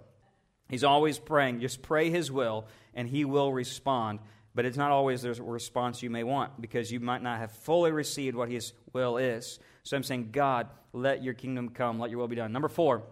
He's 0.69 0.83
always 0.83 1.17
praying. 1.17 1.61
Just 1.61 1.81
pray 1.81 2.11
his 2.11 2.31
will, 2.31 2.67
and 2.93 3.09
he 3.09 3.25
will 3.25 3.51
respond 3.51 4.19
but 4.55 4.65
it's 4.65 4.77
not 4.77 4.91
always 4.91 5.21
the 5.21 5.33
response 5.41 6.03
you 6.03 6.09
may 6.09 6.23
want 6.23 6.59
because 6.59 6.91
you 6.91 6.99
might 6.99 7.21
not 7.21 7.39
have 7.39 7.51
fully 7.51 7.91
received 7.91 8.35
what 8.35 8.49
His 8.49 8.73
will 8.93 9.17
is. 9.17 9.59
So 9.83 9.95
I'm 9.95 10.03
saying, 10.03 10.31
God, 10.31 10.67
let 10.91 11.23
your 11.23 11.33
kingdom 11.33 11.69
come, 11.69 11.99
let 11.99 12.09
your 12.09 12.19
will 12.19 12.27
be 12.27 12.35
done. 12.35 12.51
Number 12.51 12.67
four, 12.67 13.03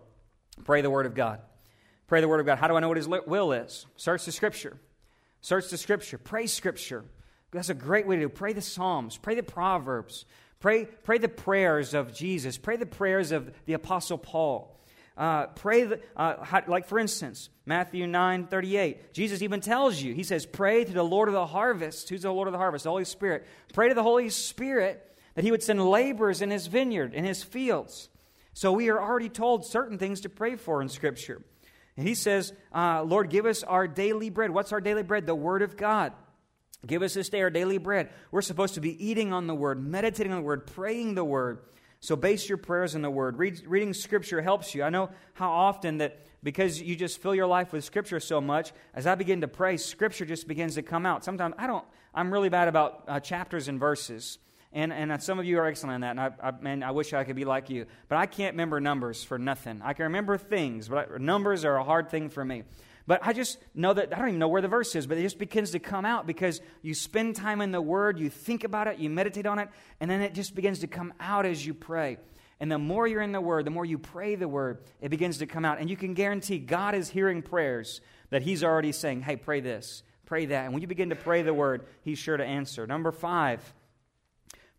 pray 0.63 0.81
the 0.81 0.89
Word 0.89 1.05
of 1.05 1.15
God. 1.15 1.39
Pray 2.07 2.21
the 2.21 2.27
Word 2.27 2.39
of 2.39 2.45
God. 2.45 2.57
How 2.57 2.67
do 2.67 2.75
I 2.75 2.79
know 2.79 2.87
what 2.87 2.97
His 2.97 3.07
will 3.07 3.51
is? 3.51 3.85
Search 3.95 4.25
the 4.25 4.31
Scripture. 4.31 4.77
Search 5.41 5.69
the 5.69 5.77
Scripture. 5.77 6.17
Pray 6.17 6.47
Scripture. 6.47 7.03
That's 7.51 7.69
a 7.69 7.73
great 7.73 8.07
way 8.07 8.15
to 8.15 8.23
do. 8.23 8.29
Pray 8.29 8.53
the 8.53 8.61
Psalms. 8.61 9.17
Pray 9.17 9.35
the 9.35 9.43
Proverbs. 9.43 10.25
Pray, 10.59 10.85
pray 10.85 11.17
the 11.17 11.29
prayers 11.29 11.93
of 11.93 12.13
Jesus. 12.13 12.57
Pray 12.57 12.77
the 12.77 12.85
prayers 12.85 13.31
of 13.31 13.51
the 13.65 13.73
Apostle 13.73 14.17
Paul. 14.17 14.73
Uh, 15.15 15.47
pray, 15.47 15.83
the, 15.83 15.99
uh, 16.15 16.43
how, 16.43 16.61
like 16.67 16.87
for 16.87 16.99
instance, 16.99 17.49
Matthew 17.65 18.05
9 18.05 18.47
38. 18.47 19.13
Jesus 19.13 19.41
even 19.41 19.61
tells 19.61 19.99
you, 19.99 20.13
He 20.13 20.23
says, 20.23 20.45
Pray 20.45 20.83
to 20.83 20.93
the 20.93 21.03
Lord 21.03 21.27
of 21.27 21.33
the 21.33 21.45
harvest. 21.45 22.09
Who's 22.09 22.21
the 22.21 22.31
Lord 22.31 22.47
of 22.47 22.51
the 22.51 22.59
harvest? 22.59 22.83
The 22.83 22.91
Holy 22.91 23.05
Spirit. 23.05 23.47
Pray 23.73 23.89
to 23.89 23.95
the 23.95 24.03
Holy 24.03 24.29
Spirit 24.29 25.03
that 25.33 25.43
He 25.43 25.51
would 25.51 25.63
send 25.63 25.83
laborers 25.83 26.41
in 26.41 26.51
His 26.51 26.67
vineyard, 26.67 27.13
in 27.13 27.25
His 27.25 27.43
fields. 27.43 28.09
So 28.57 28.71
we 28.71 28.89
are 28.89 28.99
already 28.99 29.29
told 29.29 29.67
certain 29.67 29.99
things 29.99 30.21
to 30.21 30.29
pray 30.29 30.55
for 30.55 30.81
in 30.81 30.89
Scripture. 30.89 31.43
And 31.95 32.07
He 32.07 32.15
says, 32.15 32.53
uh, 32.73 33.03
Lord, 33.03 33.29
give 33.29 33.45
us 33.45 33.61
our 33.61 33.87
daily 33.87 34.31
bread. 34.31 34.49
What's 34.49 34.73
our 34.73 34.81
daily 34.81 35.03
bread? 35.03 35.27
The 35.27 35.35
Word 35.35 35.61
of 35.61 35.77
God. 35.77 36.11
Give 36.83 37.03
us 37.03 37.13
this 37.13 37.29
day 37.29 37.43
our 37.43 37.51
daily 37.51 37.77
bread. 37.77 38.09
We're 38.31 38.41
supposed 38.41 38.73
to 38.73 38.81
be 38.81 39.05
eating 39.05 39.31
on 39.31 39.45
the 39.45 39.53
Word, 39.53 39.79
meditating 39.79 40.31
on 40.31 40.39
the 40.39 40.43
Word, 40.43 40.65
praying 40.65 41.13
the 41.13 41.23
Word. 41.23 41.59
So 41.99 42.15
base 42.15 42.49
your 42.49 42.57
prayers 42.57 42.95
in 42.95 43.03
the 43.03 43.11
Word. 43.11 43.37
Read, 43.37 43.61
reading 43.67 43.93
Scripture 43.93 44.41
helps 44.41 44.73
you. 44.73 44.81
I 44.81 44.89
know 44.89 45.11
how 45.35 45.51
often 45.51 45.99
that 45.99 46.25
because 46.41 46.81
you 46.81 46.95
just 46.95 47.21
fill 47.21 47.35
your 47.35 47.45
life 47.45 47.71
with 47.71 47.83
Scripture 47.83 48.19
so 48.19 48.41
much, 48.41 48.71
as 48.95 49.05
I 49.05 49.13
begin 49.13 49.41
to 49.41 49.47
pray, 49.47 49.77
Scripture 49.77 50.25
just 50.25 50.47
begins 50.47 50.73
to 50.73 50.81
come 50.81 51.05
out. 51.05 51.23
Sometimes 51.23 51.53
I 51.59 51.67
don't, 51.67 51.85
I'm 52.11 52.33
really 52.33 52.49
bad 52.49 52.69
about 52.69 53.03
uh, 53.07 53.19
chapters 53.19 53.67
and 53.67 53.79
verses. 53.79 54.39
And, 54.73 54.91
and 54.91 55.11
uh, 55.11 55.17
some 55.17 55.39
of 55.39 55.45
you 55.45 55.59
are 55.59 55.65
excellent 55.65 56.03
at 56.03 56.07
that, 56.07 56.11
and 56.11 56.35
I, 56.41 56.49
I, 56.49 56.51
man, 56.61 56.83
I 56.83 56.91
wish 56.91 57.13
I 57.13 57.23
could 57.23 57.35
be 57.35 57.45
like 57.45 57.69
you. 57.69 57.85
But 58.09 58.17
I 58.17 58.25
can't 58.25 58.53
remember 58.53 58.79
numbers 58.81 59.23
for 59.23 59.39
nothing. 59.39 59.81
I 59.83 59.93
can 59.93 60.03
remember 60.03 60.37
things, 60.37 60.89
but 60.89 61.09
I, 61.13 61.17
numbers 61.17 61.63
are 61.65 61.77
a 61.77 61.83
hard 61.83 62.09
thing 62.09 62.29
for 62.29 62.43
me. 62.43 62.63
But 63.07 63.21
I 63.23 63.31
just 63.31 63.57
know 63.73 63.93
that 63.93 64.13
I 64.13 64.19
don't 64.19 64.27
even 64.27 64.39
know 64.39 64.49
where 64.49 64.61
the 64.61 64.67
verse 64.67 64.93
is, 64.93 65.07
but 65.07 65.17
it 65.17 65.21
just 65.21 65.39
begins 65.39 65.71
to 65.71 65.79
come 65.79 66.03
out 66.03 66.27
because 66.27 66.59
you 66.81 66.93
spend 66.93 67.37
time 67.37 67.61
in 67.61 67.71
the 67.71 67.81
Word, 67.81 68.19
you 68.19 68.29
think 68.29 68.65
about 68.65 68.87
it, 68.87 68.99
you 68.99 69.09
meditate 69.09 69.45
on 69.45 69.59
it, 69.59 69.69
and 70.01 70.11
then 70.11 70.21
it 70.21 70.33
just 70.33 70.53
begins 70.53 70.79
to 70.79 70.87
come 70.87 71.13
out 71.21 71.45
as 71.45 71.65
you 71.65 71.73
pray. 71.73 72.17
And 72.59 72.69
the 72.69 72.77
more 72.77 73.07
you're 73.07 73.21
in 73.21 73.31
the 73.31 73.39
Word, 73.39 73.65
the 73.65 73.71
more 73.71 73.85
you 73.85 73.97
pray 73.97 74.35
the 74.35 74.49
Word, 74.49 74.79
it 74.99 75.07
begins 75.09 75.37
to 75.37 75.45
come 75.45 75.63
out. 75.63 75.79
And 75.79 75.89
you 75.89 75.95
can 75.95 76.13
guarantee 76.13 76.59
God 76.59 76.95
is 76.95 77.09
hearing 77.09 77.41
prayers 77.41 78.01
that 78.29 78.41
He's 78.41 78.61
already 78.61 78.91
saying, 78.91 79.21
hey, 79.21 79.37
pray 79.37 79.61
this, 79.61 80.03
pray 80.25 80.45
that. 80.47 80.65
And 80.65 80.73
when 80.73 80.81
you 80.81 80.87
begin 80.87 81.09
to 81.09 81.15
pray 81.15 81.43
the 81.43 81.53
Word, 81.53 81.85
He's 82.01 82.19
sure 82.19 82.35
to 82.35 82.43
answer. 82.43 82.85
Number 82.85 83.13
five, 83.13 83.73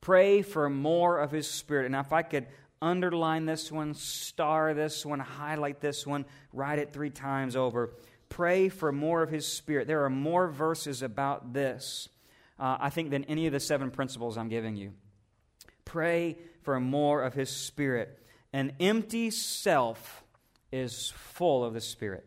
pray 0.01 0.43
for 0.43 0.69
more 0.69 1.19
of 1.19 1.31
His 1.31 1.49
Spirit. 1.49 1.87
And 1.87 1.95
if 1.95 2.13
I 2.13 2.23
could 2.23 2.47
underline 2.81 3.47
this 3.47 3.73
one, 3.73 3.95
star 3.95 4.75
this 4.75 5.05
one, 5.05 5.21
highlight 5.21 5.81
this 5.81 6.07
one, 6.07 6.25
write 6.53 6.79
it 6.79 6.93
three 6.93 7.11
times 7.11 7.57
over. 7.57 7.91
Pray 8.29 8.69
for 8.69 8.93
more 8.93 9.23
of 9.23 9.31
His 9.31 9.47
Spirit. 9.47 9.87
There 9.87 10.05
are 10.05 10.11
more 10.11 10.49
verses 10.49 11.03
about 11.03 11.53
this, 11.53 12.09
uh, 12.59 12.77
I 12.81 12.91
think, 12.91 13.11
than 13.11 13.25
any 13.25 13.47
of 13.47 13.53
the 13.53 13.61
seven 13.61 13.91
principles 13.91 14.37
I'm 14.37 14.49
giving 14.49 14.77
you. 14.77 14.93
Pray 15.85 16.39
for 16.63 16.79
more 16.79 17.23
of 17.23 17.35
His 17.35 17.51
Spirit. 17.51 18.23
An 18.53 18.73
empty 18.81 19.31
self 19.31 20.23
is 20.71 21.13
full 21.17 21.65
of 21.65 21.75
the 21.75 21.81
Spirit. 21.81 22.27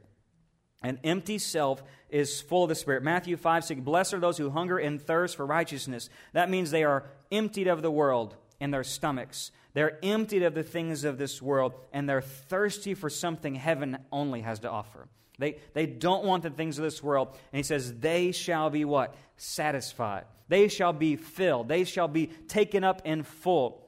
An 0.82 1.00
empty 1.04 1.38
self 1.38 1.84
is 2.10 2.41
full 2.41 2.63
of 2.63 2.70
the 2.70 2.76
Spirit. 2.76 3.04
Matthew 3.04 3.38
5 3.38 3.65
6 3.65 3.82
Blessed 3.82 4.15
are 4.15 4.20
those 4.20 4.38
who 4.38 4.50
hunger 4.50 4.78
and 4.78 5.02
thirst 5.02 5.36
for 5.36 5.46
righteousness. 5.46 6.10
That 6.34 6.50
means 6.50 6.72
they 6.72 6.84
are 6.84 7.06
emptied 7.32 7.67
of 7.67 7.82
the 7.82 7.91
world 7.91 8.36
in 8.60 8.72
their 8.72 8.84
stomachs. 8.84 9.52
They're 9.74 10.00
emptied 10.04 10.44
of 10.44 10.54
the 10.54 10.63
things 10.63 11.04
of 11.04 11.17
this 11.17 11.41
world, 11.41 11.74
and 11.94 12.10
they're 12.10 12.22
thirsty 12.22 12.94
for 12.94 13.10
something 13.10 13.56
heaven 13.56 13.98
only 14.12 14.41
has 14.41 14.60
to 14.60 14.70
offer. 14.70 15.08
They, 15.38 15.58
they 15.74 15.88
don't 15.88 16.26
want 16.26 16.44
the 16.44 16.50
things 16.50 16.78
of 16.78 16.84
this 16.84 17.02
world. 17.02 17.30
And 17.52 17.58
he 17.58 17.63
says, 17.63 18.00
they 18.00 18.32
shall 18.32 18.70
be 18.70 18.86
what? 18.86 19.15
Satisfied. 19.38 20.26
They 20.50 20.67
shall 20.67 20.94
be 20.94 21.15
filled. 21.15 21.67
They 21.67 21.84
shall 21.84 22.08
be 22.08 22.28
taken 22.48 22.84
up 22.84 23.02
in 23.06 23.24
full. 23.24 23.81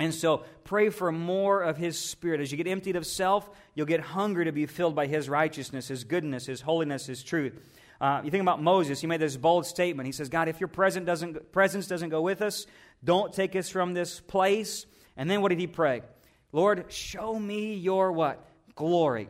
And 0.00 0.14
so 0.14 0.44
pray 0.64 0.88
for 0.88 1.12
more 1.12 1.62
of 1.62 1.76
His 1.76 1.98
Spirit. 1.98 2.40
As 2.40 2.50
you 2.50 2.56
get 2.56 2.66
emptied 2.66 2.96
of 2.96 3.06
self, 3.06 3.48
you'll 3.74 3.86
get 3.86 4.00
hungry 4.00 4.46
to 4.46 4.52
be 4.52 4.66
filled 4.66 4.94
by 4.94 5.06
His 5.06 5.28
righteousness, 5.28 5.88
His 5.88 6.04
goodness, 6.04 6.46
His 6.46 6.62
holiness, 6.62 7.06
His 7.06 7.22
truth. 7.22 7.60
Uh, 8.00 8.22
you 8.24 8.30
think 8.30 8.40
about 8.40 8.62
Moses, 8.62 8.98
he 8.98 9.06
made 9.06 9.20
this 9.20 9.36
bold 9.36 9.66
statement. 9.66 10.06
He 10.06 10.12
says, 10.12 10.30
God, 10.30 10.48
if 10.48 10.58
your 10.58 10.68
presence 10.68 11.04
doesn't, 11.04 11.52
presence 11.52 11.86
doesn't 11.86 12.08
go 12.08 12.22
with 12.22 12.40
us, 12.40 12.66
don't 13.04 13.30
take 13.30 13.54
us 13.54 13.68
from 13.68 13.92
this 13.92 14.20
place. 14.20 14.86
And 15.18 15.30
then 15.30 15.42
what 15.42 15.50
did 15.50 15.58
he 15.58 15.66
pray? 15.66 16.00
Lord, 16.50 16.90
show 16.90 17.38
me 17.38 17.74
your 17.74 18.10
what? 18.12 18.42
Glory. 18.74 19.28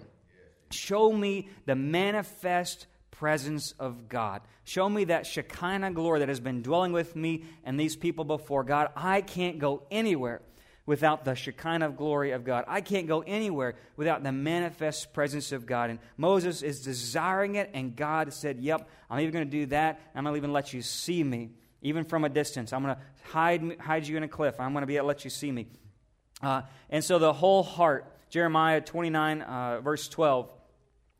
Show 0.71 1.13
me 1.13 1.49
the 1.67 1.75
manifest 1.75 2.87
presence 3.11 3.73
of 3.81 4.09
God. 4.09 4.43
Show 4.63 4.89
me 4.89 5.05
that 5.05 5.27
Shekinah 5.27 5.91
glory 5.91 6.21
that 6.21 6.29
has 6.29 6.39
been 6.39 6.63
dwelling 6.63 6.93
with 6.93 7.17
me 7.17 7.45
and 7.65 7.79
these 7.79 7.97
people 7.97 8.25
before. 8.25 8.63
God, 8.63 8.91
I 8.95 9.21
can't 9.21 9.59
go 9.59 9.83
anywhere 9.91 10.43
without 10.91 11.25
the 11.25 11.37
Shekinah 11.37 11.91
glory 11.91 12.33
of 12.33 12.43
God. 12.43 12.65
I 12.67 12.81
can't 12.81 13.07
go 13.07 13.21
anywhere 13.21 13.77
without 13.97 14.25
the 14.25 14.33
manifest 14.33 15.13
presence 15.13 15.53
of 15.53 15.65
God. 15.65 15.89
And 15.89 16.01
Moses 16.17 16.63
is 16.63 16.83
desiring 16.83 17.55
it, 17.55 17.71
and 17.75 17.95
God 17.95 18.33
said, 18.33 18.59
Yep, 18.59 18.89
I'm 19.09 19.21
even 19.21 19.33
going 19.33 19.45
to 19.45 19.51
do 19.51 19.67
that. 19.67 20.01
I'm 20.17 20.25
going 20.25 20.35
to 20.35 20.37
even 20.37 20.53
let 20.53 20.75
you 20.75 20.83
see 20.83 21.23
me, 21.23 21.51
even 21.81 22.03
from 22.03 22.25
a 22.25 22.29
distance. 22.29 22.73
I'm 22.73 22.83
going 22.83 22.97
to 22.97 23.01
hide, 23.31 23.79
hide 23.79 24.09
you 24.09 24.17
in 24.17 24.25
a 24.25 24.29
cliff. 24.29 24.57
I'm 24.59 24.73
going 24.73 24.83
to 24.83 24.87
be 24.89 24.97
able 24.97 25.05
to 25.05 25.09
let 25.09 25.23
you 25.23 25.31
see 25.31 25.53
me. 25.53 25.69
Uh, 26.43 26.63
and 26.89 27.05
so 27.05 27.21
the 27.21 27.33
whole 27.33 27.63
heart, 27.63 28.13
Jeremiah 28.29 28.81
29, 28.81 29.43
uh, 29.43 29.81
verse 29.83 30.09
12, 30.09 30.51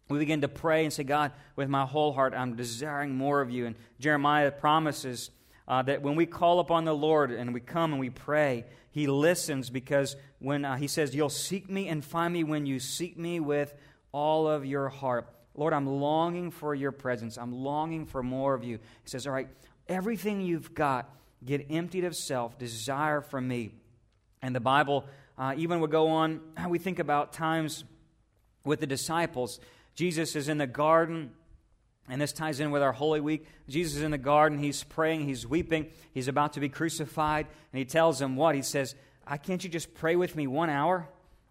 we 0.09 0.19
begin 0.19 0.41
to 0.41 0.49
pray 0.49 0.83
and 0.83 0.93
say, 0.93 1.05
God, 1.05 1.31
with 1.55 1.69
my 1.69 1.87
whole 1.87 2.13
heart, 2.13 2.35
I'm 2.37 2.57
desiring 2.57 3.15
more 3.15 3.41
of 3.41 3.53
you. 3.53 3.67
And 3.67 3.77
Jeremiah 4.01 4.51
promises 4.51 5.31
uh, 5.69 5.83
that 5.83 6.03
when 6.03 6.17
we 6.17 6.27
call 6.27 6.59
upon 6.59 6.85
the 6.85 6.93
Lord 6.93 7.31
and 7.31 7.55
we 7.55 7.61
come 7.61 7.93
and 7.93 8.01
we 8.01 8.11
pray, 8.11 8.65
He 8.91 9.07
listens 9.07 9.71
because 9.71 10.17
when 10.39 10.65
uh, 10.65 10.77
He 10.77 10.89
says, 10.89 11.15
You'll 11.15 11.29
seek 11.29 11.71
me 11.71 11.89
and 11.89 12.05
find 12.05 12.33
me 12.33 12.45
when 12.45 12.67
you 12.67 12.81
seek 12.81 13.17
me 13.17 13.41
with 13.41 13.75
all 14.13 14.49
of 14.49 14.67
your 14.67 14.89
heart. 14.89 15.29
Lord, 15.55 15.73
I'm 15.73 15.87
longing 15.87 16.51
for 16.51 16.75
your 16.75 16.93
presence. 16.93 17.37
I'm 17.39 17.53
longing 17.53 18.07
for 18.07 18.23
more 18.23 18.55
of 18.55 18.65
you. 18.65 18.79
He 19.03 19.09
says, 19.09 19.27
All 19.27 19.33
right, 19.33 19.49
everything 19.89 20.41
you've 20.41 20.75
got, 20.75 21.09
get 21.45 21.67
emptied 21.71 22.05
of 22.05 22.17
self, 22.17 22.59
desire 22.59 23.21
from 23.21 23.47
me. 23.47 23.73
And 24.43 24.55
the 24.55 24.61
Bible 24.61 25.05
uh, 25.37 25.55
even 25.57 25.81
would 25.81 25.91
go 25.91 26.09
on, 26.09 26.41
we 26.69 26.79
think 26.79 26.99
about 26.99 27.33
times 27.33 27.85
with 28.65 28.81
the 28.81 28.87
disciples. 28.87 29.61
Jesus 29.95 30.37
is 30.37 30.49
in 30.49 30.59
the 30.59 30.67
garden 30.67 31.33
and 32.11 32.21
this 32.21 32.33
ties 32.33 32.61
in 32.61 32.71
with 32.71 32.83
our 32.83 32.93
Holy 32.93 33.21
Week. 33.21 33.47
Jesus 33.69 33.97
is 33.97 34.03
in 34.03 34.11
the 34.11 34.19
garden. 34.19 34.59
He's 34.59 34.83
praying. 34.83 35.27
He's 35.27 35.47
weeping. 35.47 35.91
He's 36.13 36.29
about 36.29 36.55
to 36.55 36.61
be 36.61 36.69
crucified. 36.69 37.47
And 37.73 37.79
he 37.79 37.85
tells 37.85 38.21
him 38.21 38.37
what? 38.37 38.55
He 38.55 38.63
says, 38.63 38.95
I 39.27 39.37
Can't 39.37 39.63
you 39.63 39.71
just 39.71 39.95
pray 39.95 40.17
with 40.17 40.35
me 40.35 40.47
one 40.47 40.71
hour? 40.71 41.09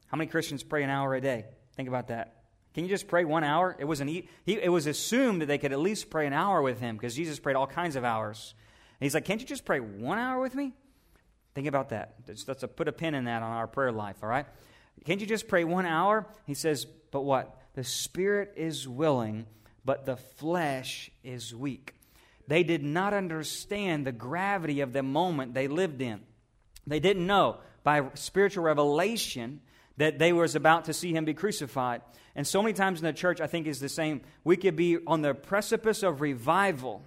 How 0.07 0.17
many 0.17 0.29
Christians 0.29 0.63
pray 0.63 0.83
an 0.83 0.89
hour 0.89 1.15
a 1.15 1.21
day? 1.21 1.45
Think 1.75 1.87
about 1.87 2.07
that. 2.07 2.35
Can 2.73 2.83
you 2.83 2.89
just 2.89 3.07
pray 3.07 3.25
one 3.25 3.43
hour? 3.43 3.75
It 3.79 3.85
was, 3.85 3.99
an, 3.99 4.07
he, 4.07 4.27
it 4.45 4.71
was 4.71 4.85
assumed 4.85 5.41
that 5.41 5.47
they 5.47 5.57
could 5.57 5.71
at 5.71 5.79
least 5.79 6.09
pray 6.09 6.27
an 6.27 6.33
hour 6.33 6.61
with 6.61 6.79
him 6.79 6.95
because 6.95 7.15
Jesus 7.15 7.39
prayed 7.39 7.55
all 7.55 7.67
kinds 7.67 7.95
of 7.95 8.03
hours. 8.03 8.53
And 8.99 9.05
he's 9.05 9.13
like, 9.13 9.25
Can't 9.25 9.41
you 9.41 9.47
just 9.47 9.65
pray 9.65 9.79
one 9.79 10.17
hour 10.17 10.41
with 10.41 10.55
me? 10.55 10.73
Think 11.55 11.67
about 11.67 11.89
that. 11.89 12.15
Let's 12.27 12.63
put 12.75 12.87
a 12.87 12.91
pin 12.91 13.15
in 13.15 13.25
that 13.25 13.41
on 13.41 13.51
our 13.51 13.67
prayer 13.67 13.91
life, 13.91 14.17
all 14.21 14.29
right? 14.29 14.45
Can't 15.05 15.21
you 15.21 15.27
just 15.27 15.47
pray 15.47 15.63
one 15.63 15.85
hour? 15.85 16.27
He 16.45 16.53
says, 16.53 16.85
But 17.11 17.21
what? 17.21 17.57
The 17.75 17.83
spirit 17.83 18.53
is 18.55 18.87
willing 18.87 19.45
but 19.89 20.06
the 20.06 20.17
flesh 20.17 21.10
is 21.23 21.56
weak. 21.56 21.95
They 22.47 22.62
did 22.62 22.84
not 22.84 23.12
understand 23.12 24.06
the 24.06 24.12
gravity 24.12 24.82
of 24.82 24.93
the 24.93 25.02
moment 25.02 25.56
they 25.56 25.67
lived 25.67 25.99
in. 25.99 26.19
They 26.86 26.99
didn't 26.99 27.25
know 27.25 27.58
by 27.84 28.04
spiritual 28.13 28.65
revelation 28.65 29.62
that 29.97 30.19
they 30.19 30.32
was 30.32 30.54
about 30.54 30.86
to 30.86 30.93
see 30.93 31.12
him 31.12 31.25
be 31.25 31.34
crucified. 31.34 32.04
And 32.36 32.45
so 32.45 32.62
many 32.62 32.73
times 32.73 32.99
in 32.99 33.06
the 33.08 33.13
church, 33.13 33.41
I 33.41 33.47
think 33.47 33.65
is 33.65 33.80
the 33.80 33.89
same. 33.89 34.21
We 34.43 34.58
could 34.58 34.75
be 34.75 34.99
on 35.08 35.23
the 35.23 35.34
precipice 35.34 36.04
of 36.04 36.21
revival 36.21 37.02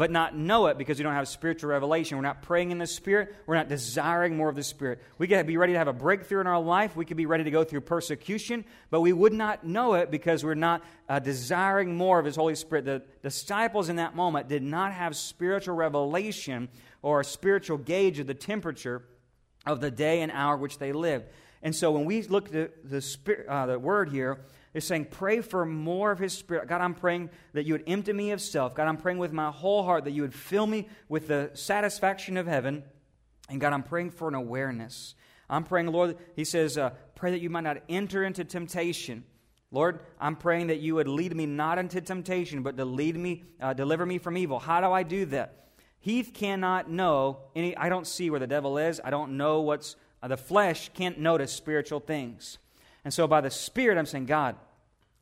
but 0.00 0.10
not 0.10 0.34
know 0.34 0.68
it 0.68 0.78
because 0.78 0.96
we 0.96 1.02
don't 1.02 1.12
have 1.12 1.28
spiritual 1.28 1.68
revelation. 1.68 2.16
We're 2.16 2.22
not 2.22 2.40
praying 2.40 2.70
in 2.70 2.78
the 2.78 2.86
Spirit. 2.86 3.34
We're 3.44 3.56
not 3.56 3.68
desiring 3.68 4.34
more 4.34 4.48
of 4.48 4.56
the 4.56 4.62
Spirit. 4.62 5.02
We 5.18 5.28
could 5.28 5.46
be 5.46 5.58
ready 5.58 5.74
to 5.74 5.78
have 5.78 5.88
a 5.88 5.92
breakthrough 5.92 6.40
in 6.40 6.46
our 6.46 6.58
life. 6.58 6.96
We 6.96 7.04
could 7.04 7.18
be 7.18 7.26
ready 7.26 7.44
to 7.44 7.50
go 7.50 7.64
through 7.64 7.82
persecution, 7.82 8.64
but 8.88 9.02
we 9.02 9.12
would 9.12 9.34
not 9.34 9.62
know 9.62 9.92
it 9.92 10.10
because 10.10 10.42
we're 10.42 10.54
not 10.54 10.82
uh, 11.06 11.18
desiring 11.18 11.98
more 11.98 12.18
of 12.18 12.24
His 12.24 12.36
Holy 12.36 12.54
Spirit. 12.54 12.86
The 12.86 13.02
disciples 13.22 13.90
in 13.90 13.96
that 13.96 14.16
moment 14.16 14.48
did 14.48 14.62
not 14.62 14.94
have 14.94 15.14
spiritual 15.14 15.76
revelation 15.76 16.70
or 17.02 17.20
a 17.20 17.24
spiritual 17.24 17.76
gauge 17.76 18.20
of 18.20 18.26
the 18.26 18.32
temperature 18.32 19.04
of 19.66 19.82
the 19.82 19.90
day 19.90 20.22
and 20.22 20.32
hour 20.32 20.56
which 20.56 20.78
they 20.78 20.92
lived. 20.92 21.26
And 21.62 21.76
so 21.76 21.90
when 21.90 22.06
we 22.06 22.22
look 22.22 22.46
at 22.46 22.52
the, 22.52 22.70
the, 22.84 23.02
spirit, 23.02 23.46
uh, 23.48 23.66
the 23.66 23.78
word 23.78 24.08
here, 24.08 24.40
is 24.74 24.84
saying, 24.84 25.06
Pray 25.06 25.40
for 25.40 25.64
more 25.64 26.10
of 26.10 26.18
His 26.18 26.32
Spirit. 26.32 26.68
God, 26.68 26.80
I'm 26.80 26.94
praying 26.94 27.30
that 27.52 27.66
you 27.66 27.74
would 27.74 27.84
empty 27.86 28.12
me 28.12 28.30
of 28.30 28.40
self. 28.40 28.74
God, 28.74 28.88
I'm 28.88 28.96
praying 28.96 29.18
with 29.18 29.32
my 29.32 29.50
whole 29.50 29.82
heart 29.82 30.04
that 30.04 30.12
you 30.12 30.22
would 30.22 30.34
fill 30.34 30.66
me 30.66 30.88
with 31.08 31.28
the 31.28 31.50
satisfaction 31.54 32.36
of 32.36 32.46
heaven. 32.46 32.84
And 33.48 33.60
God, 33.60 33.72
I'm 33.72 33.82
praying 33.82 34.10
for 34.10 34.28
an 34.28 34.34
awareness. 34.34 35.14
I'm 35.48 35.64
praying, 35.64 35.88
Lord, 35.88 36.16
He 36.36 36.44
says, 36.44 36.78
uh, 36.78 36.90
Pray 37.14 37.32
that 37.32 37.40
you 37.40 37.50
might 37.50 37.64
not 37.64 37.78
enter 37.88 38.24
into 38.24 38.44
temptation. 38.44 39.24
Lord, 39.72 40.00
I'm 40.20 40.36
praying 40.36 40.68
that 40.68 40.80
you 40.80 40.96
would 40.96 41.06
lead 41.06 41.34
me 41.34 41.46
not 41.46 41.78
into 41.78 42.00
temptation, 42.00 42.62
but 42.62 42.76
to 42.76 42.84
lead 42.84 43.16
me, 43.16 43.44
uh, 43.60 43.72
deliver 43.72 44.04
me 44.04 44.18
from 44.18 44.36
evil. 44.36 44.58
How 44.58 44.80
do 44.80 44.90
I 44.90 45.04
do 45.04 45.26
that? 45.26 45.68
Heath 46.00 46.32
cannot 46.34 46.90
know 46.90 47.38
any. 47.54 47.76
I 47.76 47.88
don't 47.88 48.06
see 48.06 48.30
where 48.30 48.40
the 48.40 48.46
devil 48.46 48.78
is. 48.78 49.00
I 49.04 49.10
don't 49.10 49.36
know 49.36 49.60
what's. 49.60 49.96
Uh, 50.22 50.28
the 50.28 50.36
flesh 50.36 50.90
can't 50.92 51.18
notice 51.18 51.52
spiritual 51.52 52.00
things. 52.00 52.58
And 53.04 53.12
so 53.12 53.26
by 53.26 53.40
the 53.40 53.50
Spirit, 53.50 53.98
I'm 53.98 54.06
saying, 54.06 54.26
God, 54.26 54.56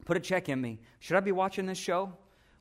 put 0.04 0.16
a 0.16 0.20
check 0.20 0.48
in 0.48 0.60
me. 0.60 0.80
Should 0.98 1.16
I 1.16 1.20
be 1.20 1.32
watching 1.32 1.66
this 1.66 1.78
show? 1.78 2.12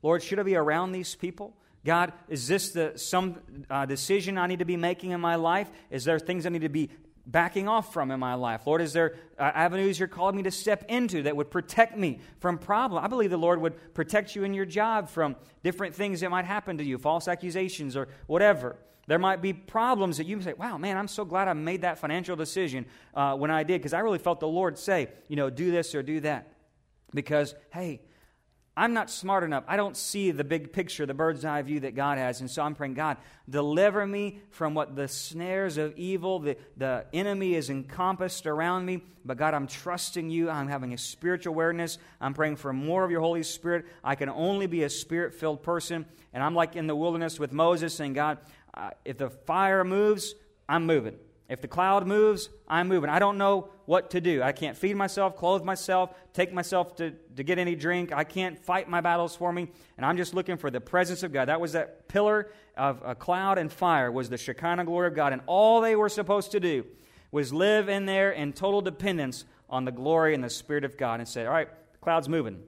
Lord, 0.03 0.21
should 0.21 0.39
I 0.39 0.43
be 0.43 0.56
around 0.56 0.91
these 0.91 1.15
people? 1.15 1.56
God, 1.86 2.13
is 2.27 2.47
this 2.47 2.71
the, 2.71 2.93
some 2.95 3.38
uh, 3.69 3.86
decision 3.86 4.38
I 4.38 4.47
need 4.47 4.60
to 4.60 4.65
be 4.65 4.77
making 4.77 5.12
in 5.12 5.21
my 5.21 5.36
life? 5.36 5.69
Is 5.89 6.03
there 6.03 6.19
things 6.19 6.45
I 6.45 6.49
need 6.49 6.62
to 6.62 6.69
be 6.69 6.89
backing 7.25 7.67
off 7.67 7.93
from 7.93 8.12
in 8.12 8.19
my 8.19 8.34
life? 8.34 8.67
Lord, 8.67 8.82
is 8.82 8.93
there 8.93 9.15
uh, 9.39 9.43
avenues 9.43 9.99
you're 9.99 10.08
calling 10.08 10.36
me 10.36 10.43
to 10.43 10.51
step 10.51 10.86
into 10.89 11.23
that 11.23 11.36
would 11.36 11.51
protect 11.51 11.97
me 11.97 12.19
from 12.39 12.58
problem? 12.58 13.03
I 13.03 13.08
believe 13.08 13.30
the 13.30 13.38
Lord 13.38 13.62
would 13.62 13.93
protect 13.93 14.36
you 14.36 14.43
in 14.43 14.53
your 14.53 14.65
job 14.65 15.10
from 15.10 15.36
different 15.63 15.95
things 15.95 16.21
that 16.21 16.30
might 16.30 16.45
happen 16.45 16.77
to 16.77 16.84
you, 16.84 16.97
false 16.97 17.27
accusations 17.27 17.95
or 17.95 18.08
whatever. 18.27 18.77
There 19.07 19.19
might 19.19 19.41
be 19.41 19.53
problems 19.53 20.17
that 20.17 20.27
you 20.27 20.39
say, 20.41 20.53
wow, 20.53 20.77
man, 20.77 20.97
I'm 20.97 21.07
so 21.07 21.23
glad 21.23 21.47
I 21.47 21.53
made 21.53 21.81
that 21.81 21.97
financial 21.97 22.35
decision 22.35 22.85
uh, 23.13 23.35
when 23.35 23.49
I 23.49 23.63
did 23.63 23.79
because 23.79 23.93
I 23.93 23.99
really 23.99 24.19
felt 24.19 24.41
the 24.41 24.47
Lord 24.47 24.77
say, 24.77 25.07
you 25.29 25.37
know, 25.37 25.49
do 25.49 25.71
this 25.71 25.95
or 25.95 26.03
do 26.03 26.19
that. 26.19 26.51
Because, 27.13 27.55
hey, 27.71 28.01
I'm 28.77 28.93
not 28.93 29.09
smart 29.09 29.43
enough. 29.43 29.63
I 29.67 29.75
don't 29.75 29.97
see 29.97 30.29
the 30.29 30.43
big 30.43 30.71
picture, 30.71 31.07
the 31.07 31.13
bird's 31.15 31.43
eye 31.43 31.63
view 31.63 31.79
that 31.79 31.95
God 31.95 32.19
has. 32.19 32.41
And 32.41 32.51
so 32.51 32.61
I'm 32.61 32.75
praying, 32.75 32.93
God, 32.93 33.17
deliver 33.49 34.05
me 34.05 34.39
from 34.51 34.75
what 34.75 34.95
the 34.95 35.07
snares 35.07 35.77
of 35.77 35.97
evil, 35.97 36.37
the, 36.37 36.57
the 36.77 37.05
enemy 37.11 37.55
is 37.55 37.71
encompassed 37.71 38.45
around 38.45 38.85
me. 38.85 39.01
But 39.25 39.37
God, 39.37 39.55
I'm 39.55 39.65
trusting 39.65 40.29
you. 40.29 40.51
I'm 40.51 40.67
having 40.67 40.93
a 40.93 40.97
spiritual 40.97 41.53
awareness. 41.53 41.97
I'm 42.21 42.35
praying 42.35 42.57
for 42.57 42.71
more 42.71 43.03
of 43.03 43.09
your 43.09 43.21
Holy 43.21 43.41
Spirit. 43.41 43.85
I 44.03 44.13
can 44.13 44.29
only 44.29 44.67
be 44.67 44.83
a 44.83 44.91
spirit 44.91 45.33
filled 45.33 45.63
person. 45.63 46.05
And 46.31 46.43
I'm 46.43 46.53
like 46.53 46.75
in 46.75 46.85
the 46.85 46.95
wilderness 46.95 47.39
with 47.39 47.51
Moses 47.51 47.95
saying, 47.95 48.13
God, 48.13 48.37
uh, 48.77 48.89
if 49.03 49.17
the 49.17 49.29
fire 49.29 49.83
moves, 49.83 50.35
I'm 50.69 50.85
moving. 50.85 51.15
If 51.49 51.61
the 51.61 51.67
cloud 51.67 52.05
moves, 52.05 52.49
I'm 52.67 52.89
moving. 52.89 53.09
I 53.09 53.19
don't 53.19 53.37
know 53.37 53.69
what 53.85 54.11
to 54.11 54.19
do. 54.19 54.43
I 54.43 54.51
can't 54.51 54.75
feed 54.75 54.97
myself, 54.97 55.37
clothe 55.37 55.63
myself, 55.63 56.13
take 56.33 56.51
myself 56.51 56.97
to, 56.97 57.11
to 57.37 57.43
get 57.43 57.57
any 57.57 57.73
drink. 57.73 58.11
I 58.11 58.25
can't 58.25 58.59
fight 58.59 58.89
my 58.89 58.99
battles 58.99 59.33
for 59.33 59.53
me. 59.53 59.69
And 59.95 60.05
I'm 60.05 60.17
just 60.17 60.33
looking 60.33 60.57
for 60.57 60.69
the 60.69 60.81
presence 60.81 61.23
of 61.23 61.31
God. 61.31 61.47
That 61.47 61.61
was 61.61 61.71
that 61.71 62.09
pillar 62.09 62.51
of 62.75 63.01
a 63.05 63.15
cloud 63.15 63.57
and 63.57 63.71
fire, 63.71 64.11
was 64.11 64.29
the 64.29 64.37
Shekinah 64.37 64.83
glory 64.83 65.07
of 65.07 65.15
God. 65.15 65.31
And 65.31 65.41
all 65.45 65.79
they 65.79 65.95
were 65.95 66.09
supposed 66.09 66.51
to 66.51 66.59
do 66.59 66.85
was 67.31 67.53
live 67.53 67.87
in 67.87 68.05
there 68.05 68.31
in 68.31 68.51
total 68.51 68.81
dependence 68.81 69.45
on 69.69 69.85
the 69.85 69.91
glory 69.91 70.33
and 70.33 70.43
the 70.43 70.49
Spirit 70.49 70.83
of 70.83 70.97
God 70.97 71.21
and 71.21 71.27
say, 71.27 71.45
all 71.45 71.53
right, 71.53 71.69
the 71.93 71.97
cloud's 71.99 72.27
moving. 72.27 72.61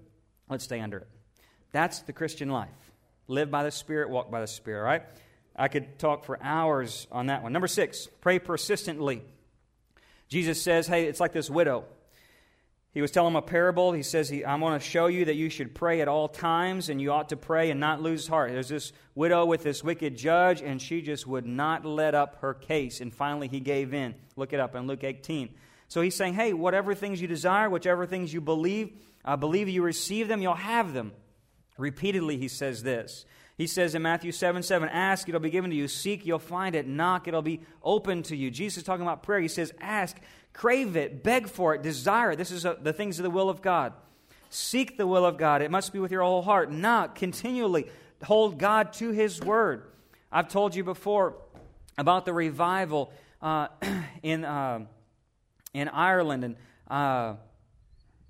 Let's 0.50 0.64
stay 0.64 0.80
under 0.80 1.00
it. 1.00 1.08
That's 1.74 2.00
the 2.00 2.14
Christian 2.14 2.50
life. 2.50 2.70
Live 3.28 3.52
by 3.52 3.64
the 3.64 3.72
Spirit, 3.72 4.10
walk 4.10 4.32
by 4.32 4.42
the 4.42 4.48
Spirit, 4.48 4.80
all 4.80 4.86
right? 4.86 5.04
I 5.60 5.68
could 5.68 6.00
talk 6.00 6.24
for 6.24 6.42
hours 6.42 7.06
on 7.12 7.28
that 7.28 7.44
one. 7.44 7.52
Number 7.52 7.68
six, 7.68 8.08
pray 8.22 8.40
persistently. 8.40 9.22
Jesus 10.30 10.62
says, 10.62 10.88
hey, 10.88 11.06
it's 11.06 11.20
like 11.20 11.34
this 11.34 11.50
widow. 11.50 11.86
He 12.92 13.02
was 13.02 13.12
telling 13.12 13.34
him 13.34 13.36
a 13.36 13.42
parable. 13.42 13.92
He 13.92 14.02
says, 14.02 14.32
I'm 14.32 14.62
going 14.62 14.80
to 14.80 14.84
show 14.84 15.08
you 15.08 15.26
that 15.26 15.36
you 15.36 15.50
should 15.50 15.76
pray 15.76 16.02
at 16.02 16.08
all 16.08 16.28
times, 16.28 16.90
and 16.90 17.00
you 17.00 17.12
ought 17.12 17.30
to 17.30 17.38
pray 17.38 17.70
and 17.70 17.80
not 17.80 18.02
lose 18.02 18.28
heart. 18.28 18.52
There's 18.52 18.70
this 18.70 18.94
widow 19.14 19.46
with 19.46 19.62
this 19.62 19.84
wicked 19.84 20.18
judge, 20.18 20.62
and 20.62 20.82
she 20.82 21.02
just 21.02 21.28
would 21.28 21.46
not 21.46 21.86
let 21.86 22.16
up 22.16 22.38
her 22.42 22.54
case. 22.54 23.02
And 23.02 23.14
finally, 23.14 23.48
he 23.48 23.60
gave 23.60 23.94
in. 23.94 24.16
Look 24.36 24.54
it 24.54 24.60
up 24.60 24.76
in 24.76 24.88
Luke 24.88 25.04
18. 25.04 25.50
So 25.88 26.02
he's 26.02 26.16
saying, 26.16 26.36
hey, 26.36 26.54
whatever 26.54 26.96
things 26.96 27.22
you 27.22 27.28
desire, 27.28 27.70
whichever 27.70 28.06
things 28.06 28.34
you 28.34 28.42
believe, 28.42 28.94
uh, 29.26 29.36
believe 29.36 29.68
you 29.70 29.84
receive 29.84 30.28
them, 30.28 30.42
you'll 30.42 30.56
have 30.56 30.94
them. 30.94 31.12
Repeatedly, 31.78 32.38
he 32.38 32.48
says 32.48 32.82
this. 32.82 33.26
He 33.60 33.68
says 33.68 33.94
in 33.94 34.02
Matthew 34.02 34.32
7 34.32 34.64
7, 34.64 34.88
Ask, 34.88 35.28
it'll 35.28 35.42
be 35.42 35.50
given 35.50 35.70
to 35.70 35.76
you. 35.76 35.90
Seek, 35.90 36.26
you'll 36.26 36.40
find 36.40 36.76
it. 36.76 36.88
Knock, 36.88 37.28
it'll 37.28 37.42
be 37.42 37.60
open 37.84 38.24
to 38.24 38.36
you. 38.36 38.50
Jesus 38.50 38.78
is 38.78 38.84
talking 38.84 39.02
about 39.02 39.22
prayer. 39.22 39.42
He 39.42 39.50
says, 39.50 39.74
Ask, 39.82 40.16
crave 40.54 40.96
it, 40.96 41.24
beg 41.24 41.50
for 41.50 41.76
it, 41.76 41.82
desire 41.82 42.32
it. 42.32 42.38
This 42.38 42.52
is 42.52 42.64
a, 42.64 42.78
the 42.82 42.94
things 42.94 43.20
of 43.20 43.24
the 43.24 43.30
will 43.30 43.50
of 43.50 43.62
God. 43.62 43.92
Seek 44.50 44.98
the 44.98 45.06
will 45.06 45.26
of 45.26 45.38
God. 45.38 45.62
It 45.62 45.72
must 45.72 45.92
be 45.92 46.00
with 46.00 46.10
your 46.10 46.22
whole 46.22 46.42
heart. 46.42 46.72
Knock 46.72 47.16
continually. 47.16 47.88
Hold 48.24 48.58
God 48.60 48.94
to 48.94 49.12
His 49.12 49.42
word. 49.42 49.92
I've 50.32 50.48
told 50.48 50.74
you 50.74 50.86
before 50.86 51.36
about 51.98 52.24
the 52.24 52.32
revival 52.32 53.12
uh, 53.42 53.68
in, 54.24 54.46
uh, 54.46 54.86
in 55.74 55.90
Ireland 55.90 56.46
and. 56.46 56.56
Uh, 56.90 57.36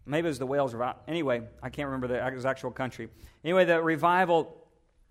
maybe 0.07 0.25
it 0.25 0.29
was 0.29 0.39
the 0.39 0.45
Wales 0.47 0.73
revival. 0.73 0.99
Anyway, 1.07 1.43
I 1.61 1.69
can't 1.69 1.85
remember 1.85 2.07
the 2.07 2.47
actual 2.47 2.71
country. 2.71 3.09
Anyway, 3.43 3.63
the 3.63 3.79
revival 3.79 4.58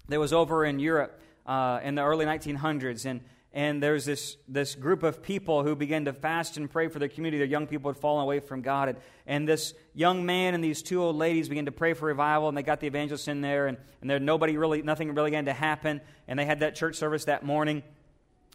that 0.09 0.19
was 0.19 0.33
over 0.33 0.65
in 0.65 0.79
Europe 0.79 1.21
uh, 1.47 1.81
in 1.83 1.95
the 1.95 2.03
early 2.03 2.25
1900s. 2.25 3.07
And, 3.07 3.21
and 3.53 3.83
there's 3.83 4.05
this, 4.05 4.37
this 4.47 4.75
group 4.75 5.03
of 5.03 5.23
people 5.23 5.63
who 5.63 5.75
began 5.75 6.05
to 6.05 6.13
fast 6.13 6.57
and 6.57 6.71
pray 6.71 6.89
for 6.89 6.99
their 6.99 7.09
community. 7.09 7.39
Their 7.39 7.47
young 7.47 7.67
people 7.67 7.91
had 7.91 8.01
fallen 8.01 8.23
away 8.23 8.41
from 8.41 8.63
God. 8.63 8.91
And, 8.91 8.99
and 9.27 9.49
this 9.49 9.75
young 9.95 10.27
man 10.27 10.55
and 10.55 10.63
these 10.63 10.83
two 10.83 11.03
old 11.03 11.17
ladies 11.17 11.49
began 11.49 11.67
to 11.67 11.73
pray 11.73 11.95
for 11.95 12.07
revival, 12.07 12.49
and 12.49 12.57
they 12.57 12.63
got 12.63 12.81
the 12.81 12.87
evangelists 12.87 13.29
in 13.29 13.41
there, 13.41 13.67
and, 13.67 13.79
and 14.01 14.11
there 14.11 14.19
nobody 14.19 14.57
really, 14.57 14.83
nothing 14.83 15.15
really 15.15 15.31
began 15.31 15.47
to 15.47 15.53
happen. 15.53 16.01
And 16.27 16.39
they 16.39 16.45
had 16.45 16.61
that 16.61 16.75
church 16.75 16.97
service 16.97 17.25
that 17.25 17.43
morning. 17.43 17.83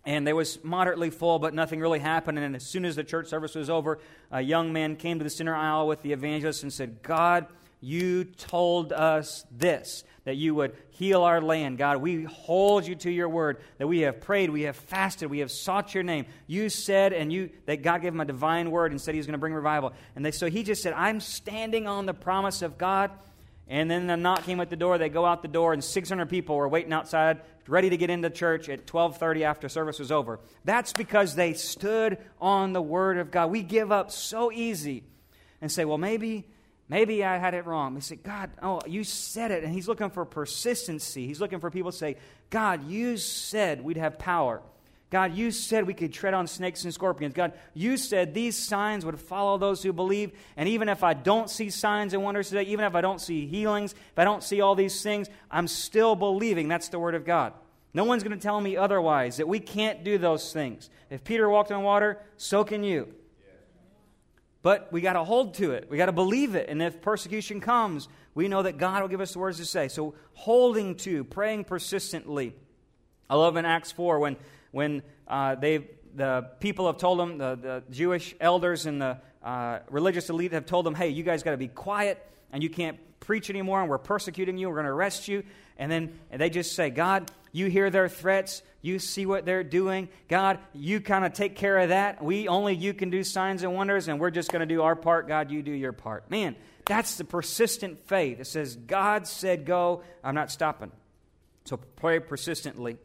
And 0.05 0.27
they 0.27 0.33
was 0.33 0.61
moderately 0.63 1.09
full, 1.09 1.39
but 1.39 1.53
nothing 1.53 1.79
really 1.79 1.99
happened. 1.99 2.37
And 2.37 2.55
as 2.57 2.63
soon 2.65 2.83
as 2.83 2.97
the 2.97 3.05
church 3.05 3.27
service 3.27 3.55
was 3.55 3.69
over, 3.69 3.99
a 4.31 4.41
young 4.41 4.73
man 4.73 4.97
came 4.97 5.17
to 5.17 5.23
the 5.23 5.29
center 5.29 5.55
aisle 5.55 5.87
with 5.87 6.01
the 6.01 6.11
evangelist 6.11 6.61
and 6.63 6.73
said, 6.73 7.01
God, 7.01 7.47
you 7.83 8.23
told 8.23 8.93
us 8.93 9.45
this 9.51 10.05
that 10.23 10.37
you 10.37 10.55
would 10.55 10.73
heal 10.91 11.23
our 11.23 11.41
land. 11.41 11.77
God, 11.77 11.97
we 11.97 12.23
hold 12.23 12.87
you 12.87 12.95
to 12.95 13.11
your 13.11 13.27
word, 13.27 13.57
that 13.77 13.87
we 13.87 13.99
have 14.01 14.21
prayed, 14.21 14.49
we 14.49 14.61
have 14.61 14.77
fasted, 14.77 15.29
we 15.29 15.39
have 15.39 15.51
sought 15.51 15.93
your 15.93 16.03
name. 16.03 16.25
You 16.47 16.69
said, 16.69 17.11
and 17.11 17.31
you 17.31 17.49
that 17.65 17.83
God 17.83 18.01
gave 18.01 18.13
him 18.13 18.21
a 18.21 18.25
divine 18.25 18.71
word 18.71 18.91
and 18.91 19.01
said 19.01 19.13
he 19.13 19.19
was 19.19 19.27
going 19.27 19.33
to 19.33 19.39
bring 19.39 19.53
revival. 19.53 19.91
And 20.15 20.25
they, 20.25 20.31
so 20.31 20.49
he 20.49 20.63
just 20.63 20.81
said, 20.81 20.93
I'm 20.93 21.19
standing 21.19 21.85
on 21.85 22.05
the 22.05 22.13
promise 22.13 22.61
of 22.61 22.77
God. 22.77 23.11
And 23.67 23.91
then 23.91 24.07
the 24.07 24.15
knock 24.15 24.43
came 24.43 24.61
at 24.61 24.69
the 24.69 24.77
door. 24.77 24.97
They 24.97 25.09
go 25.09 25.25
out 25.25 25.41
the 25.41 25.47
door, 25.49 25.73
and 25.73 25.83
600 25.83 26.29
people 26.29 26.55
were 26.55 26.69
waiting 26.69 26.93
outside, 26.93 27.41
ready 27.67 27.89
to 27.89 27.97
get 27.97 28.09
into 28.09 28.29
church 28.29 28.69
at 28.69 28.85
12:30 28.85 29.43
after 29.43 29.67
service 29.67 29.99
was 29.99 30.11
over. 30.11 30.39
That's 30.63 30.93
because 30.93 31.35
they 31.35 31.53
stood 31.53 32.17
on 32.39 32.71
the 32.73 32.81
word 32.81 33.17
of 33.17 33.31
God. 33.31 33.51
We 33.51 33.61
give 33.61 33.91
up 33.91 34.11
so 34.11 34.51
easy 34.51 35.03
and 35.61 35.71
say, 35.71 35.85
"Well, 35.85 35.97
maybe 35.97 36.45
Maybe 36.93 37.23
I 37.23 37.39
had 37.39 37.55
it 37.55 37.65
wrong. 37.65 37.95
We 37.95 38.01
say, 38.01 38.17
God, 38.17 38.51
oh, 38.61 38.79
you 38.85 39.03
said 39.03 39.49
it. 39.49 39.63
And 39.63 39.73
he's 39.73 39.87
looking 39.87 40.11
for 40.11 40.25
persistency. 40.25 41.25
He's 41.25 41.41
looking 41.41 41.59
for 41.59 41.71
people 41.71 41.89
to 41.89 41.97
say, 41.97 42.17
God, 42.51 42.87
you 42.87 43.17
said 43.17 43.83
we'd 43.83 43.97
have 43.97 44.19
power. 44.19 44.61
God, 45.09 45.33
you 45.33 45.49
said 45.49 45.87
we 45.87 45.95
could 45.95 46.13
tread 46.13 46.35
on 46.35 46.45
snakes 46.45 46.83
and 46.83 46.93
scorpions. 46.93 47.33
God, 47.33 47.53
you 47.73 47.97
said 47.97 48.35
these 48.35 48.55
signs 48.55 49.05
would 49.05 49.19
follow 49.19 49.57
those 49.57 49.81
who 49.81 49.91
believe. 49.91 50.33
And 50.55 50.69
even 50.69 50.87
if 50.87 51.03
I 51.03 51.15
don't 51.15 51.49
see 51.49 51.71
signs 51.71 52.13
and 52.13 52.21
wonders 52.21 52.49
today, 52.49 52.69
even 52.69 52.85
if 52.85 52.93
I 52.93 53.01
don't 53.01 53.19
see 53.19 53.47
healings, 53.47 53.93
if 53.93 54.19
I 54.19 54.23
don't 54.23 54.43
see 54.43 54.61
all 54.61 54.75
these 54.75 55.01
things, 55.01 55.29
I'm 55.49 55.67
still 55.67 56.15
believing. 56.15 56.67
That's 56.67 56.89
the 56.89 56.99
Word 56.99 57.15
of 57.15 57.25
God. 57.25 57.53
No 57.95 58.03
one's 58.03 58.21
going 58.21 58.37
to 58.37 58.43
tell 58.43 58.61
me 58.61 58.77
otherwise, 58.77 59.37
that 59.37 59.47
we 59.47 59.59
can't 59.59 60.03
do 60.03 60.19
those 60.19 60.53
things. 60.53 60.91
If 61.09 61.23
Peter 61.23 61.49
walked 61.49 61.71
on 61.71 61.81
water, 61.81 62.19
so 62.37 62.63
can 62.63 62.83
you. 62.83 63.15
But 64.63 64.91
we 64.91 65.01
got 65.01 65.13
to 65.13 65.23
hold 65.25 65.53
to 65.55 65.71
it. 65.71 65.87
We 65.89 65.97
got 65.97 66.07
to 66.07 66.13
believe 66.13 66.55
it. 66.55 66.69
And 66.69 66.81
if 66.81 67.01
persecution 67.01 67.59
comes, 67.59 68.07
we 68.33 68.47
know 68.47 68.63
that 68.63 68.77
God 68.77 69.01
will 69.01 69.09
give 69.09 69.21
us 69.21 69.33
the 69.33 69.39
words 69.39 69.57
to 69.57 69.65
say. 69.65 69.89
So 69.89 70.15
holding 70.33 70.95
to, 70.95 71.25
praying 71.25 71.65
persistently. 71.65 72.55
I 73.29 73.35
love 73.35 73.57
in 73.57 73.65
Acts 73.65 73.91
4 73.91 74.19
when, 74.19 74.37
when 74.71 75.03
uh, 75.27 75.55
they, 75.55 75.89
the 76.15 76.49
people 76.61 76.87
have 76.87 76.97
told 76.97 77.19
them, 77.19 77.37
the, 77.37 77.55
the 77.55 77.83
Jewish 77.91 78.35
elders 78.39 78.85
and 78.85 79.01
the 79.01 79.17
uh, 79.43 79.79
religious 79.89 80.29
elite 80.29 80.53
have 80.53 80.65
told 80.65 80.85
them, 80.85 80.95
hey, 80.95 81.09
you 81.09 81.23
guys 81.23 81.43
got 81.43 81.51
to 81.51 81.57
be 81.57 81.67
quiet 81.67 82.25
and 82.53 82.63
you 82.63 82.69
can't 82.69 82.97
preach 83.19 83.49
anymore 83.49 83.81
and 83.81 83.89
we're 83.89 83.97
persecuting 83.97 84.57
you. 84.57 84.69
We're 84.69 84.75
going 84.75 84.85
to 84.85 84.91
arrest 84.91 85.27
you. 85.27 85.43
And 85.77 85.91
then 85.91 86.17
and 86.31 86.39
they 86.39 86.49
just 86.49 86.75
say, 86.75 86.89
God, 86.89 87.29
you 87.51 87.65
hear 87.65 87.89
their 87.89 88.07
threats. 88.07 88.61
You 88.81 88.99
see 88.99 89.25
what 89.25 89.45
they're 89.45 89.63
doing. 89.63 90.09
God, 90.27 90.59
you 90.73 91.01
kind 91.01 91.25
of 91.25 91.33
take 91.33 91.55
care 91.55 91.77
of 91.79 91.89
that. 91.89 92.23
We 92.23 92.47
only 92.47 92.75
you 92.75 92.93
can 92.93 93.09
do 93.09 93.23
signs 93.23 93.63
and 93.63 93.73
wonders, 93.73 94.07
and 94.07 94.19
we're 94.19 94.29
just 94.29 94.51
going 94.51 94.59
to 94.59 94.65
do 94.65 94.81
our 94.81 94.95
part. 94.95 95.27
God, 95.27 95.51
you 95.51 95.61
do 95.61 95.71
your 95.71 95.93
part. 95.93 96.29
Man, 96.29 96.55
that's 96.85 97.15
the 97.15 97.23
persistent 97.23 98.07
faith. 98.07 98.39
It 98.39 98.47
says, 98.47 98.75
God 98.75 99.25
said 99.25 99.65
go, 99.65 100.03
I'm 100.23 100.35
not 100.35 100.51
stopping. 100.51 100.91
So 101.65 101.77
pray 101.77 102.19
persistently. 102.19 102.97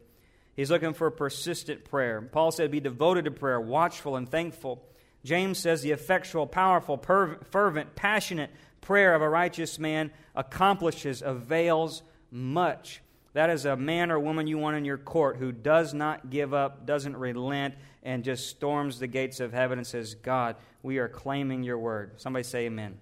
He's 0.55 0.69
looking 0.69 0.93
for 0.93 1.09
persistent 1.09 1.85
prayer. 1.85 2.21
Paul 2.21 2.51
said, 2.51 2.71
Be 2.71 2.81
devoted 2.81 3.25
to 3.25 3.31
prayer, 3.31 3.61
watchful 3.61 4.17
and 4.17 4.29
thankful. 4.29 4.83
James 5.23 5.59
says, 5.59 5.81
The 5.81 5.91
effectual, 5.91 6.45
powerful, 6.45 6.97
fervent, 6.97 7.95
passionate 7.95 8.51
prayer 8.81 9.15
of 9.15 9.21
a 9.21 9.29
righteous 9.29 9.79
man 9.79 10.11
accomplishes, 10.35 11.21
avails 11.21 12.03
much. 12.31 13.01
That 13.33 13.49
is 13.49 13.65
a 13.65 13.75
man 13.75 14.11
or 14.11 14.19
woman 14.19 14.47
you 14.47 14.57
want 14.57 14.77
in 14.77 14.85
your 14.85 14.97
court 14.97 15.37
who 15.37 15.51
does 15.51 15.93
not 15.93 16.29
give 16.29 16.53
up, 16.53 16.85
doesn't 16.85 17.15
relent, 17.15 17.75
and 18.03 18.23
just 18.23 18.47
storms 18.47 18.99
the 18.99 19.07
gates 19.07 19.39
of 19.39 19.53
heaven 19.53 19.77
and 19.77 19.85
says, 19.85 20.15
God, 20.15 20.55
we 20.81 20.97
are 20.97 21.07
claiming 21.07 21.63
your 21.63 21.77
word. 21.77 22.13
Somebody 22.17 22.43
say 22.43 22.65
amen. 22.65 22.97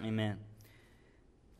Amen. 0.00 0.06
amen. 0.06 0.38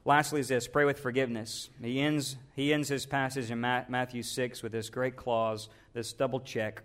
Lastly, 0.06 0.40
is 0.40 0.48
this 0.48 0.68
pray 0.68 0.84
with 0.84 0.98
forgiveness. 0.98 1.70
He 1.82 2.00
ends, 2.00 2.36
he 2.54 2.72
ends 2.72 2.88
his 2.88 3.06
passage 3.06 3.50
in 3.50 3.60
Matthew 3.60 4.22
6 4.22 4.62
with 4.62 4.72
this 4.72 4.90
great 4.90 5.16
clause, 5.16 5.68
this 5.94 6.12
double 6.12 6.40
check. 6.40 6.82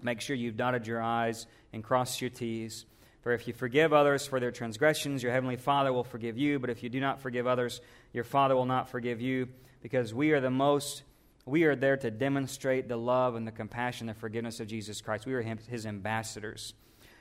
Make 0.00 0.20
sure 0.20 0.34
you've 0.34 0.56
dotted 0.56 0.86
your 0.86 1.02
I's 1.02 1.46
and 1.72 1.84
crossed 1.84 2.20
your 2.20 2.30
T's. 2.30 2.86
For 3.28 3.34
if 3.34 3.46
you 3.46 3.52
forgive 3.52 3.92
others 3.92 4.26
for 4.26 4.40
their 4.40 4.50
transgressions, 4.50 5.22
your 5.22 5.32
heavenly 5.32 5.58
Father 5.58 5.92
will 5.92 6.02
forgive 6.02 6.38
you. 6.38 6.58
But 6.58 6.70
if 6.70 6.82
you 6.82 6.88
do 6.88 6.98
not 6.98 7.20
forgive 7.20 7.46
others, 7.46 7.82
your 8.14 8.24
Father 8.24 8.56
will 8.56 8.64
not 8.64 8.88
forgive 8.88 9.20
you 9.20 9.50
because 9.82 10.14
we 10.14 10.30
are 10.30 10.40
the 10.40 10.50
most, 10.50 11.02
we 11.44 11.64
are 11.64 11.76
there 11.76 11.98
to 11.98 12.10
demonstrate 12.10 12.88
the 12.88 12.96
love 12.96 13.34
and 13.34 13.46
the 13.46 13.52
compassion 13.52 14.08
and 14.08 14.16
the 14.16 14.18
forgiveness 14.18 14.60
of 14.60 14.66
Jesus 14.66 15.02
Christ. 15.02 15.26
We 15.26 15.34
are 15.34 15.42
his 15.42 15.84
ambassadors. 15.84 16.72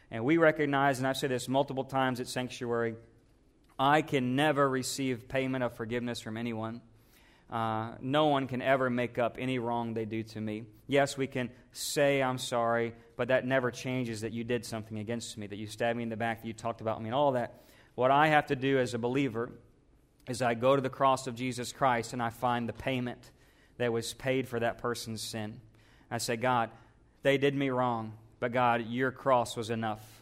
And 0.10 0.24
we 0.24 0.38
recognize, 0.38 1.00
and 1.00 1.06
I've 1.06 1.18
said 1.18 1.30
this 1.30 1.50
multiple 1.50 1.84
times 1.84 2.22
at 2.22 2.30
Sanctuary, 2.30 2.96
I 3.78 4.02
can 4.02 4.38
never 4.38 4.70
receive 4.70 5.28
payment 5.28 5.62
of 5.62 5.74
forgiveness 5.74 6.22
from 6.22 6.38
anyone. 6.38 6.80
Uh, 7.50 7.92
no 8.02 8.28
one 8.28 8.48
can 8.48 8.62
ever 8.62 8.90
make 8.90 9.18
up 9.18 9.38
any 9.40 9.58
wrong 9.58 9.94
they 9.94 10.06
do 10.06 10.22
to 10.22 10.42
me. 10.42 10.64
Yes, 10.88 11.18
we 11.18 11.28
can 11.28 11.50
say, 11.72 12.22
I'm 12.22 12.38
sorry, 12.38 12.94
but 13.16 13.30
that 13.30 13.46
never 13.46 13.72
changes 13.72 14.22
that 14.22 14.34
you 14.34 14.44
did 14.44 14.66
something 14.66 15.00
against 15.00 15.38
me, 15.38 15.48
that 15.48 15.56
you 15.56 15.68
stabbed 15.68 15.98
me 15.98 16.04
in 16.04 16.10
the 16.10 16.18
back, 16.18 16.42
that 16.42 16.48
you 16.48 16.54
talked 16.54 16.82
about 16.82 17.02
me, 17.02 17.08
and 17.08 17.16
all 17.16 17.34
that. 17.34 17.64
What 17.96 18.12
I 18.12 18.28
have 18.28 18.48
to 18.48 18.56
do 18.56 18.80
as 18.80 18.94
a 18.94 19.00
believer 19.00 19.52
is 20.28 20.42
I 20.42 20.54
go 20.54 20.76
to 20.76 20.82
the 20.82 20.90
cross 20.90 21.26
of 21.26 21.36
Jesus 21.36 21.72
Christ 21.72 22.14
and 22.14 22.22
I 22.22 22.30
find 22.30 22.68
the 22.68 22.74
payment 22.74 23.32
that 23.78 23.94
was 23.94 24.14
paid 24.14 24.48
for 24.48 24.60
that 24.60 24.78
person's 24.80 25.22
sin. 25.22 25.62
I 26.12 26.18
say, 26.18 26.36
God, 26.36 26.70
they 27.24 27.38
did 27.38 27.56
me 27.56 27.70
wrong, 27.70 28.14
but 28.40 28.52
God, 28.52 28.88
your 28.88 29.12
cross 29.12 29.56
was 29.56 29.70
enough. 29.70 30.17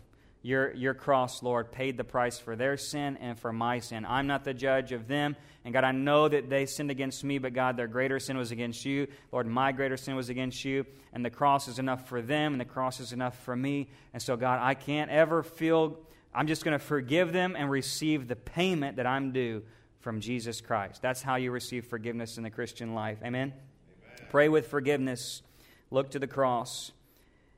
Your, 0.45 0.75
your 0.75 0.93
cross, 0.93 1.41
Lord, 1.41 1.71
paid 1.71 1.97
the 1.97 2.03
price 2.03 2.37
for 2.37 2.55
their 2.55 2.77
sin 2.77 3.17
and 3.19 3.35
for 3.39 3.51
my 3.51 3.79
sin. 3.79 4.05
I'm 4.07 4.27
not 4.27 4.43
the 4.43 4.53
judge 4.53 4.91
of 4.91 5.07
them. 5.07 5.35
And 5.63 5.73
God, 5.73 5.83
I 5.83 5.91
know 5.91 6.27
that 6.27 6.51
they 6.51 6.67
sinned 6.67 6.91
against 6.91 7.23
me, 7.23 7.39
but 7.39 7.53
God, 7.53 7.77
their 7.77 7.87
greater 7.87 8.19
sin 8.19 8.37
was 8.37 8.51
against 8.51 8.85
you. 8.85 9.07
Lord, 9.31 9.47
my 9.47 9.71
greater 9.71 9.97
sin 9.97 10.15
was 10.15 10.29
against 10.29 10.63
you. 10.63 10.85
And 11.13 11.25
the 11.25 11.31
cross 11.31 11.67
is 11.67 11.79
enough 11.79 12.07
for 12.07 12.21
them, 12.21 12.51
and 12.51 12.61
the 12.61 12.65
cross 12.65 12.99
is 12.99 13.11
enough 13.11 13.43
for 13.43 13.55
me. 13.55 13.89
And 14.13 14.21
so, 14.21 14.37
God, 14.37 14.59
I 14.61 14.75
can't 14.75 15.09
ever 15.09 15.41
feel, 15.41 15.97
I'm 16.31 16.45
just 16.45 16.63
going 16.63 16.77
to 16.77 16.85
forgive 16.85 17.33
them 17.33 17.55
and 17.57 17.71
receive 17.71 18.27
the 18.27 18.35
payment 18.35 18.97
that 18.97 19.07
I'm 19.07 19.31
due 19.31 19.63
from 20.01 20.19
Jesus 20.19 20.61
Christ. 20.61 21.01
That's 21.01 21.23
how 21.23 21.37
you 21.37 21.49
receive 21.49 21.87
forgiveness 21.87 22.37
in 22.37 22.43
the 22.43 22.51
Christian 22.51 22.93
life. 22.93 23.17
Amen? 23.23 23.51
Amen. 23.51 24.27
Pray 24.29 24.49
with 24.49 24.67
forgiveness. 24.67 25.41
Look 25.89 26.11
to 26.11 26.19
the 26.19 26.27
cross. 26.27 26.91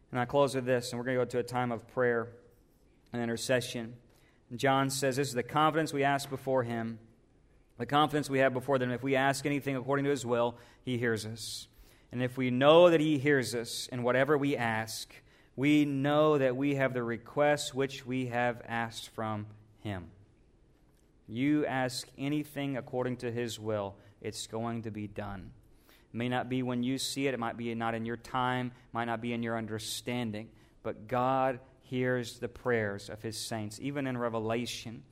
And 0.10 0.22
I 0.22 0.24
close 0.24 0.56
with 0.56 0.66
this, 0.66 0.94
and 0.94 1.00
we're 1.00 1.04
going 1.04 1.18
to 1.18 1.26
go 1.26 1.30
to 1.32 1.40
a 1.40 1.44
time 1.44 1.74
of 1.74 1.86
prayer 1.90 2.30
and 3.14 3.22
intercession. 3.22 3.96
John 4.56 4.90
says 4.90 5.18
this 5.18 5.30
is 5.30 5.34
the 5.34 5.44
confidence 5.44 5.92
we 5.94 6.04
ask 6.04 6.30
before 6.30 6.64
him. 6.64 7.00
The 7.78 7.86
confidence 7.86 8.30
we 8.30 8.40
have 8.40 8.54
before 8.54 8.80
them. 8.80 8.92
If 8.92 9.04
we 9.04 9.16
ask 9.16 9.46
anything 9.46 9.76
according 9.76 10.06
to 10.06 10.12
his 10.12 10.26
will, 10.26 10.58
he 10.84 10.98
hears 10.98 11.26
us. 11.26 11.68
And 12.12 12.24
if 12.24 12.38
we 12.38 12.50
know 12.50 12.90
that 12.90 13.02
he 13.02 13.18
hears 13.18 13.54
us 13.54 13.88
in 13.92 14.04
whatever 14.04 14.38
we 14.38 14.56
ask, 14.56 15.14
we 15.56 15.86
know 15.86 16.38
that 16.38 16.56
we 16.56 16.76
have 16.76 16.94
the 16.94 17.04
request 17.04 17.76
which 17.76 18.06
we 18.06 18.28
have 18.28 18.62
asked 18.68 19.10
from 19.10 19.48
him. 19.82 20.08
You 21.28 21.66
ask 21.66 22.08
anything 22.18 22.78
according 22.78 23.18
to 23.18 23.32
his 23.32 23.60
will, 23.60 23.96
it's 24.22 24.48
going 24.48 24.84
to 24.84 24.92
be 24.92 25.08
done. 25.08 25.52
It 25.90 26.16
may 26.16 26.30
not 26.30 26.48
be 26.48 26.64
when 26.64 26.84
you 26.84 26.98
see 26.98 27.28
it, 27.28 27.34
it 27.34 27.40
might 27.40 27.58
be 27.58 27.74
not 27.76 27.96
in 27.96 28.06
your 28.06 28.18
time, 28.18 28.72
might 28.94 29.06
not 29.06 29.20
be 29.20 29.34
in 29.34 29.44
your 29.44 29.58
understanding, 29.58 30.48
but 30.84 31.08
God 31.08 31.60
hears 31.90 32.40
the 32.40 32.48
prayers 32.48 33.10
of 33.10 33.22
his 33.22 33.38
saints. 33.38 33.80
Even 33.82 34.08
in 34.08 34.18
Revelation, 34.18 35.04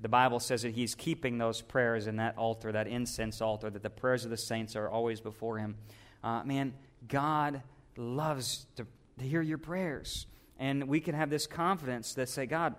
the 0.00 0.08
Bible 0.08 0.40
says 0.40 0.62
that 0.62 0.72
he's 0.72 0.94
keeping 0.94 1.38
those 1.38 1.60
prayers 1.60 2.06
in 2.06 2.16
that 2.16 2.38
altar, 2.38 2.72
that 2.72 2.86
incense 2.86 3.40
altar, 3.40 3.68
that 3.68 3.82
the 3.82 3.90
prayers 3.90 4.24
of 4.24 4.30
the 4.30 4.36
saints 4.36 4.76
are 4.76 4.88
always 4.88 5.20
before 5.20 5.58
him. 5.58 5.76
Uh, 6.24 6.42
man, 6.44 6.74
God 7.06 7.62
loves 7.96 8.66
to, 8.76 8.86
to 9.18 9.24
hear 9.24 9.42
your 9.42 9.58
prayers. 9.58 10.26
And 10.58 10.88
we 10.88 11.00
can 11.00 11.14
have 11.14 11.30
this 11.30 11.46
confidence 11.46 12.14
that 12.14 12.28
say, 12.28 12.46
God, 12.46 12.74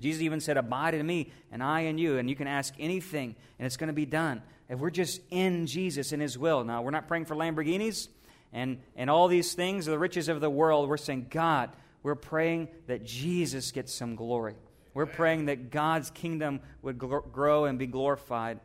Jesus 0.00 0.22
even 0.22 0.40
said, 0.40 0.56
Abide 0.56 0.94
in 0.94 1.06
me, 1.06 1.30
and 1.50 1.62
I 1.62 1.82
in 1.82 1.96
you. 1.96 2.18
And 2.18 2.28
you 2.28 2.36
can 2.36 2.48
ask 2.48 2.74
anything, 2.78 3.34
and 3.58 3.66
it's 3.66 3.76
going 3.76 3.88
to 3.88 3.94
be 3.94 4.06
done. 4.06 4.42
If 4.68 4.78
we're 4.78 4.90
just 4.90 5.20
in 5.30 5.66
Jesus, 5.66 6.12
in 6.12 6.20
His 6.20 6.38
will. 6.38 6.64
Now, 6.64 6.82
we're 6.82 6.90
not 6.90 7.08
praying 7.08 7.26
for 7.26 7.36
Lamborghinis 7.36 8.08
and, 8.52 8.78
and 8.96 9.08
all 9.08 9.28
these 9.28 9.54
things, 9.54 9.86
the 9.86 9.98
riches 9.98 10.28
of 10.28 10.40
the 10.40 10.50
world. 10.50 10.88
We're 10.88 10.96
saying, 10.96 11.28
God, 11.30 11.70
we're 12.02 12.14
praying 12.14 12.68
that 12.86 13.04
Jesus 13.04 13.70
gets 13.70 13.92
some 13.92 14.16
glory. 14.16 14.54
We're 14.94 15.06
praying 15.06 15.46
that 15.46 15.70
God's 15.70 16.10
kingdom 16.10 16.60
would 16.82 16.98
grow 16.98 17.64
and 17.64 17.78
be 17.78 17.86
glorified. 17.86 18.60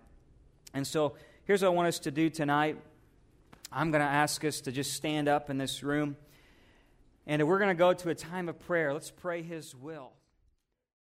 And 0.74 0.86
so, 0.86 1.16
here's 1.46 1.62
what 1.62 1.70
I 1.70 1.72
want 1.72 1.88
us 1.88 2.00
to 2.00 2.12
do 2.12 2.30
tonight. 2.30 2.78
I'm 3.72 3.92
going 3.92 4.02
to 4.02 4.10
ask 4.10 4.44
us 4.44 4.62
to 4.62 4.72
just 4.72 4.94
stand 4.94 5.28
up 5.28 5.50
in 5.50 5.58
this 5.58 5.84
room, 5.84 6.18
and 7.26 7.46
we're 7.48 7.60
going 7.60 7.70
to 7.70 7.76
go 7.76 7.94
to 7.94 8.10
a 8.10 8.16
time 8.16 8.50
of 8.50 8.60
prayer. 8.60 8.94
Let's 8.94 9.12
pray 9.12 9.42
His 9.42 9.76
will. 9.76 10.12